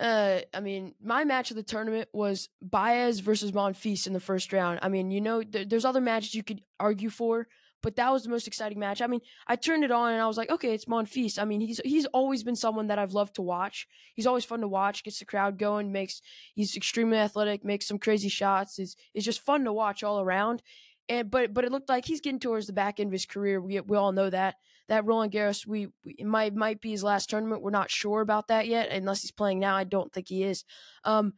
uh, 0.00 0.40
I 0.54 0.60
mean, 0.60 0.94
my 1.02 1.24
match 1.24 1.50
of 1.50 1.56
the 1.56 1.62
tournament 1.62 2.08
was 2.12 2.48
Baez 2.60 3.20
versus 3.20 3.52
Monfils 3.52 4.06
in 4.06 4.12
the 4.12 4.20
first 4.20 4.52
round. 4.52 4.80
I 4.82 4.88
mean, 4.88 5.10
you 5.10 5.20
know, 5.20 5.42
th- 5.42 5.68
there's 5.68 5.84
other 5.84 6.00
matches 6.00 6.34
you 6.34 6.42
could 6.42 6.62
argue 6.80 7.10
for, 7.10 7.46
but 7.82 7.96
that 7.96 8.10
was 8.12 8.22
the 8.22 8.30
most 8.30 8.46
exciting 8.46 8.78
match. 8.78 9.02
I 9.02 9.06
mean, 9.06 9.20
I 9.46 9.56
turned 9.56 9.84
it 9.84 9.90
on 9.90 10.12
and 10.12 10.22
I 10.22 10.26
was 10.26 10.36
like, 10.36 10.50
okay, 10.50 10.72
it's 10.72 10.86
Monfils. 10.86 11.38
I 11.38 11.44
mean, 11.44 11.60
he's 11.60 11.80
he's 11.84 12.06
always 12.06 12.42
been 12.42 12.56
someone 12.56 12.86
that 12.86 12.98
I've 12.98 13.12
loved 13.12 13.34
to 13.36 13.42
watch. 13.42 13.86
He's 14.14 14.26
always 14.26 14.44
fun 14.44 14.60
to 14.60 14.68
watch, 14.68 15.04
gets 15.04 15.18
the 15.18 15.24
crowd 15.24 15.58
going, 15.58 15.92
makes 15.92 16.22
he's 16.54 16.76
extremely 16.76 17.18
athletic, 17.18 17.64
makes 17.64 17.86
some 17.86 17.98
crazy 17.98 18.28
shots. 18.28 18.78
is 18.78 18.96
is 19.14 19.24
just 19.24 19.40
fun 19.40 19.64
to 19.64 19.72
watch 19.72 20.02
all 20.02 20.20
around. 20.20 20.62
And 21.08 21.30
but 21.30 21.52
but 21.52 21.64
it 21.64 21.72
looked 21.72 21.88
like 21.88 22.06
he's 22.06 22.20
getting 22.20 22.40
towards 22.40 22.66
the 22.66 22.72
back 22.72 22.98
end 22.98 23.08
of 23.08 23.12
his 23.12 23.26
career. 23.26 23.60
We 23.60 23.80
we 23.80 23.96
all 23.96 24.12
know 24.12 24.30
that 24.30 24.56
that 24.88 25.04
Roland 25.04 25.32
Garros 25.32 25.66
we, 25.66 25.88
we 26.04 26.16
might 26.24 26.54
might 26.54 26.80
be 26.80 26.90
his 26.90 27.04
last 27.04 27.30
tournament. 27.30 27.62
We're 27.62 27.70
not 27.70 27.90
sure 27.90 28.20
about 28.20 28.48
that 28.48 28.66
yet, 28.66 28.90
unless 28.90 29.22
he's 29.22 29.30
playing 29.30 29.60
now. 29.60 29.76
I 29.76 29.84
don't 29.84 30.12
think 30.12 30.28
he 30.28 30.42
is. 30.42 30.64
Um, 31.04 31.34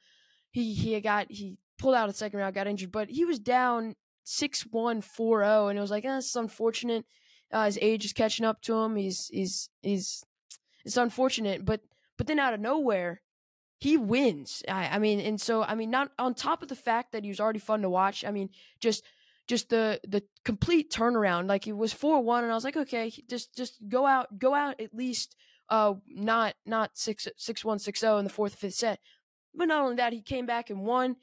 he 0.51 0.75
he 0.75 1.01
got 1.01 1.27
he 1.31 1.57
pulled 1.79 1.95
out 1.95 2.09
a 2.09 2.13
second 2.13 2.39
round, 2.39 2.55
got 2.55 2.67
injured, 2.67 2.93
but 2.93 3.11
he 3.11 3.25
was 3.25 3.39
down 3.39 3.97
six 4.25 4.63
one 4.63 5.01
four 5.01 5.43
zero, 5.43 5.69
and 5.69 5.79
it 5.79 5.83
was 5.83 5.91
like, 5.91 6.05
eh, 6.05 6.19
it's 6.19 6.37
unfortunate. 6.37 7.05
Uh, 7.53 7.67
his 7.67 7.79
age 7.81 8.05
is 8.05 8.13
catching 8.13 8.47
up 8.47 8.61
to 8.63 8.75
him. 8.75 8.97
He's 8.97 9.29
he's 9.29 9.69
he's 9.83 10.25
it's 10.85 10.97
unfortunate, 10.97 11.65
but 11.65 11.81
but 12.17 12.27
then 12.27 12.39
out 12.39 12.55
of 12.55 12.61
nowhere, 12.61 13.21
he 13.79 13.97
wins. 13.97 14.63
I, 14.69 14.89
I 14.89 14.99
mean, 14.99 15.21
and 15.21 15.41
so 15.41 15.63
I 15.63 15.75
mean, 15.75 15.91
not 15.91 16.11
on 16.19 16.35
top 16.35 16.63
of 16.63 16.69
the 16.69 16.77
fact 16.77 17.13
that 17.13 17.23
he 17.23 17.29
was 17.31 17.41
already 17.41 17.59
fun 17.59 17.83
to 17.83 17.91
watch. 17.91 18.25
I 18.25 18.31
mean, 18.31 18.51
just 18.81 19.05
just 19.47 19.69
the 19.69 20.01
the 20.07 20.23
complete 20.45 20.91
turnaround. 20.91 21.49
Like 21.49 21.67
it 21.67 21.77
was 21.77 21.93
four 21.93 22.21
one, 22.23 22.45
and 22.45 22.53
I 22.53 22.55
was 22.55 22.65
like, 22.65 22.77
okay, 22.77 23.13
just 23.29 23.55
just 23.55 23.79
go 23.89 24.07
out, 24.07 24.39
go 24.39 24.55
out 24.55 24.81
at 24.81 24.95
least 24.95 25.37
uh 25.71 25.95
not 26.07 26.55
not 26.67 26.91
six 26.95 27.27
six 27.37 27.65
one 27.65 27.79
six 27.79 28.01
zero 28.01 28.19
in 28.19 28.25
the 28.25 28.31
fourth 28.31 28.55
fifth 28.55 28.75
set. 28.75 29.01
But 29.55 29.69
not 29.69 29.83
only 29.83 29.97
that, 29.97 30.13
he 30.13 30.23
came 30.23 30.47
back 30.47 30.71
and 30.71 30.85
won. 30.85 31.17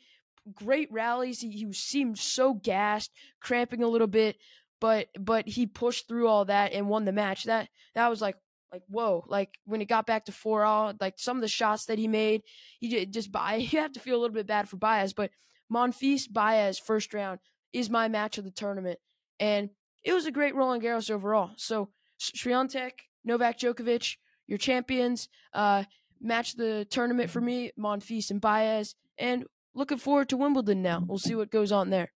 Great 0.55 0.91
rallies. 0.91 1.41
He, 1.41 1.51
he 1.51 1.71
seemed 1.73 2.17
so 2.17 2.53
gassed, 2.55 3.11
cramping 3.39 3.83
a 3.83 3.87
little 3.87 4.07
bit, 4.07 4.37
but 4.79 5.07
but 5.19 5.47
he 5.47 5.67
pushed 5.67 6.07
through 6.07 6.27
all 6.27 6.45
that 6.45 6.73
and 6.73 6.89
won 6.89 7.05
the 7.05 7.11
match. 7.11 7.43
That 7.43 7.69
that 7.93 8.07
was 8.09 8.21
like 8.21 8.37
like 8.71 8.83
whoa 8.87 9.25
like 9.27 9.59
when 9.65 9.81
it 9.81 9.89
got 9.89 10.05
back 10.07 10.25
to 10.25 10.31
four 10.31 10.63
all 10.63 10.93
like 10.99 11.15
some 11.17 11.37
of 11.37 11.41
the 11.41 11.47
shots 11.47 11.85
that 11.85 11.99
he 11.99 12.07
made 12.07 12.41
he 12.79 13.05
just 13.05 13.31
by 13.31 13.55
you 13.71 13.79
have 13.79 13.91
to 13.91 13.99
feel 13.99 14.15
a 14.15 14.21
little 14.21 14.33
bit 14.33 14.47
bad 14.47 14.69
for 14.69 14.77
Baez 14.77 15.13
but 15.13 15.29
Monfils 15.71 16.31
Baez 16.31 16.79
first 16.79 17.13
round 17.13 17.39
is 17.73 17.89
my 17.89 18.07
match 18.07 18.37
of 18.37 18.43
the 18.43 18.51
tournament. 18.51 18.99
And 19.39 19.69
it 20.03 20.13
was 20.13 20.25
a 20.25 20.31
great 20.31 20.55
Roland 20.55 20.83
Garros 20.83 21.11
overall. 21.11 21.51
So 21.57 21.89
Swiatek, 22.19 22.91
Novak 23.23 23.59
Djokovic, 23.59 24.17
your 24.47 24.57
champions. 24.57 25.29
Uh, 25.53 25.83
match 26.19 26.55
the 26.55 26.85
tournament 26.85 27.29
for 27.29 27.41
me, 27.41 27.71
Monfils 27.79 28.29
and 28.29 28.41
Baez. 28.41 28.95
And 29.17 29.45
looking 29.73 29.97
forward 29.97 30.29
to 30.29 30.37
Wimbledon 30.37 30.81
now. 30.81 31.03
We'll 31.05 31.17
see 31.17 31.35
what 31.35 31.51
goes 31.51 31.71
on 31.71 31.89
there. 31.89 32.11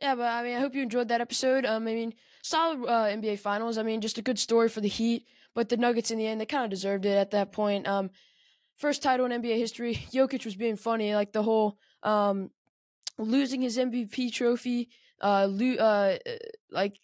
Yeah, 0.00 0.16
but 0.16 0.26
I 0.26 0.42
mean, 0.42 0.56
I 0.56 0.60
hope 0.60 0.74
you 0.74 0.82
enjoyed 0.82 1.08
that 1.08 1.20
episode. 1.20 1.64
Um, 1.64 1.86
I 1.86 1.94
mean, 1.94 2.14
solid 2.42 2.84
uh, 2.84 3.06
NBA 3.06 3.38
Finals. 3.38 3.78
I 3.78 3.82
mean, 3.82 4.00
just 4.00 4.18
a 4.18 4.22
good 4.22 4.38
story 4.38 4.68
for 4.68 4.80
the 4.80 4.88
Heat. 4.88 5.24
But 5.54 5.68
the 5.68 5.76
Nuggets 5.76 6.10
in 6.10 6.18
the 6.18 6.26
end, 6.26 6.40
they 6.40 6.46
kind 6.46 6.64
of 6.64 6.70
deserved 6.70 7.06
it 7.06 7.16
at 7.16 7.30
that 7.30 7.52
point. 7.52 7.86
Um, 7.86 8.10
first 8.76 9.02
title 9.02 9.26
in 9.26 9.42
NBA 9.42 9.56
history. 9.56 9.94
Jokic 10.12 10.44
was 10.44 10.56
being 10.56 10.76
funny, 10.76 11.14
like 11.14 11.32
the 11.32 11.42
whole 11.42 11.78
um 12.02 12.50
losing 13.18 13.60
his 13.62 13.78
MVP 13.78 14.32
trophy, 14.32 14.88
uh, 15.20 15.46
lo- 15.50 15.76
uh, 15.76 16.18
like 16.70 16.98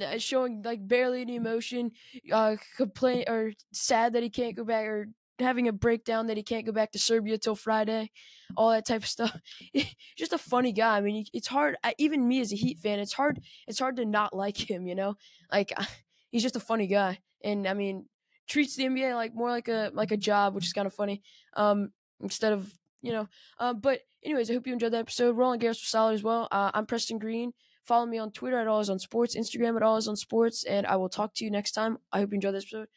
uh, 0.00 0.18
showing 0.18 0.62
like 0.62 0.86
barely 0.86 1.20
any 1.22 1.36
emotion, 1.36 1.92
uh, 2.32 2.56
complain 2.76 3.24
or 3.28 3.52
sad 3.72 4.12
that 4.14 4.22
he 4.22 4.30
can't 4.30 4.56
go 4.56 4.64
back 4.64 4.86
or 4.86 5.08
having 5.38 5.68
a 5.68 5.72
breakdown 5.72 6.26
that 6.26 6.36
he 6.36 6.42
can't 6.42 6.64
go 6.64 6.72
back 6.72 6.92
to 6.92 6.98
Serbia 6.98 7.38
till 7.38 7.54
Friday, 7.54 8.10
all 8.56 8.70
that 8.70 8.86
type 8.86 9.02
of 9.02 9.08
stuff. 9.08 9.38
Just 10.16 10.32
a 10.32 10.38
funny 10.38 10.72
guy. 10.72 10.96
I 10.96 11.00
mean, 11.00 11.24
it's 11.32 11.48
hard. 11.48 11.76
Even 11.98 12.26
me 12.26 12.40
as 12.40 12.52
a 12.52 12.56
Heat 12.56 12.78
fan, 12.78 12.98
it's 12.98 13.12
hard. 13.12 13.40
It's 13.66 13.78
hard 13.78 13.96
to 13.96 14.04
not 14.04 14.34
like 14.34 14.70
him. 14.70 14.86
You 14.86 14.94
know, 14.94 15.16
like 15.52 15.72
he's 16.30 16.42
just 16.42 16.56
a 16.56 16.60
funny 16.60 16.86
guy, 16.86 17.18
and 17.42 17.66
I 17.66 17.74
mean, 17.74 18.06
treats 18.48 18.76
the 18.76 18.84
NBA 18.84 19.14
like 19.14 19.34
more 19.34 19.50
like 19.50 19.68
a 19.68 19.90
like 19.94 20.12
a 20.12 20.16
job, 20.16 20.54
which 20.54 20.66
is 20.66 20.72
kind 20.72 20.86
of 20.86 20.94
funny. 20.94 21.22
Um, 21.54 21.90
instead 22.20 22.52
of 22.52 22.72
you 23.06 23.12
know. 23.12 23.28
Um, 23.58 23.80
but 23.80 24.00
anyways, 24.22 24.50
I 24.50 24.54
hope 24.54 24.66
you 24.66 24.72
enjoyed 24.72 24.92
that 24.92 24.98
episode. 24.98 25.36
Roland 25.36 25.62
Garros 25.62 25.68
was 25.68 25.88
solid 25.88 26.14
as 26.14 26.22
well. 26.22 26.48
Uh, 26.50 26.70
I'm 26.74 26.86
Preston 26.86 27.18
Green. 27.18 27.52
Follow 27.84 28.06
me 28.06 28.18
on 28.18 28.32
Twitter 28.32 28.58
at 28.58 28.66
All 28.66 28.80
Eyes 28.80 28.90
on 28.90 28.98
Sports, 28.98 29.36
Instagram 29.36 29.76
at 29.76 29.82
All 29.82 29.96
Eyes 29.96 30.08
on 30.08 30.16
Sports, 30.16 30.64
and 30.64 30.86
I 30.86 30.96
will 30.96 31.08
talk 31.08 31.34
to 31.34 31.44
you 31.44 31.50
next 31.50 31.72
time. 31.72 31.98
I 32.12 32.18
hope 32.18 32.30
you 32.30 32.34
enjoyed 32.34 32.54
this 32.54 32.64
episode. 32.64 32.88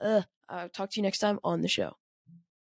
Uh, 0.00 0.22
I'll 0.48 0.68
talk 0.68 0.90
to 0.90 1.00
you 1.00 1.02
next 1.02 1.18
time 1.18 1.40
on 1.42 1.62
the 1.62 1.68
show. 1.68 1.96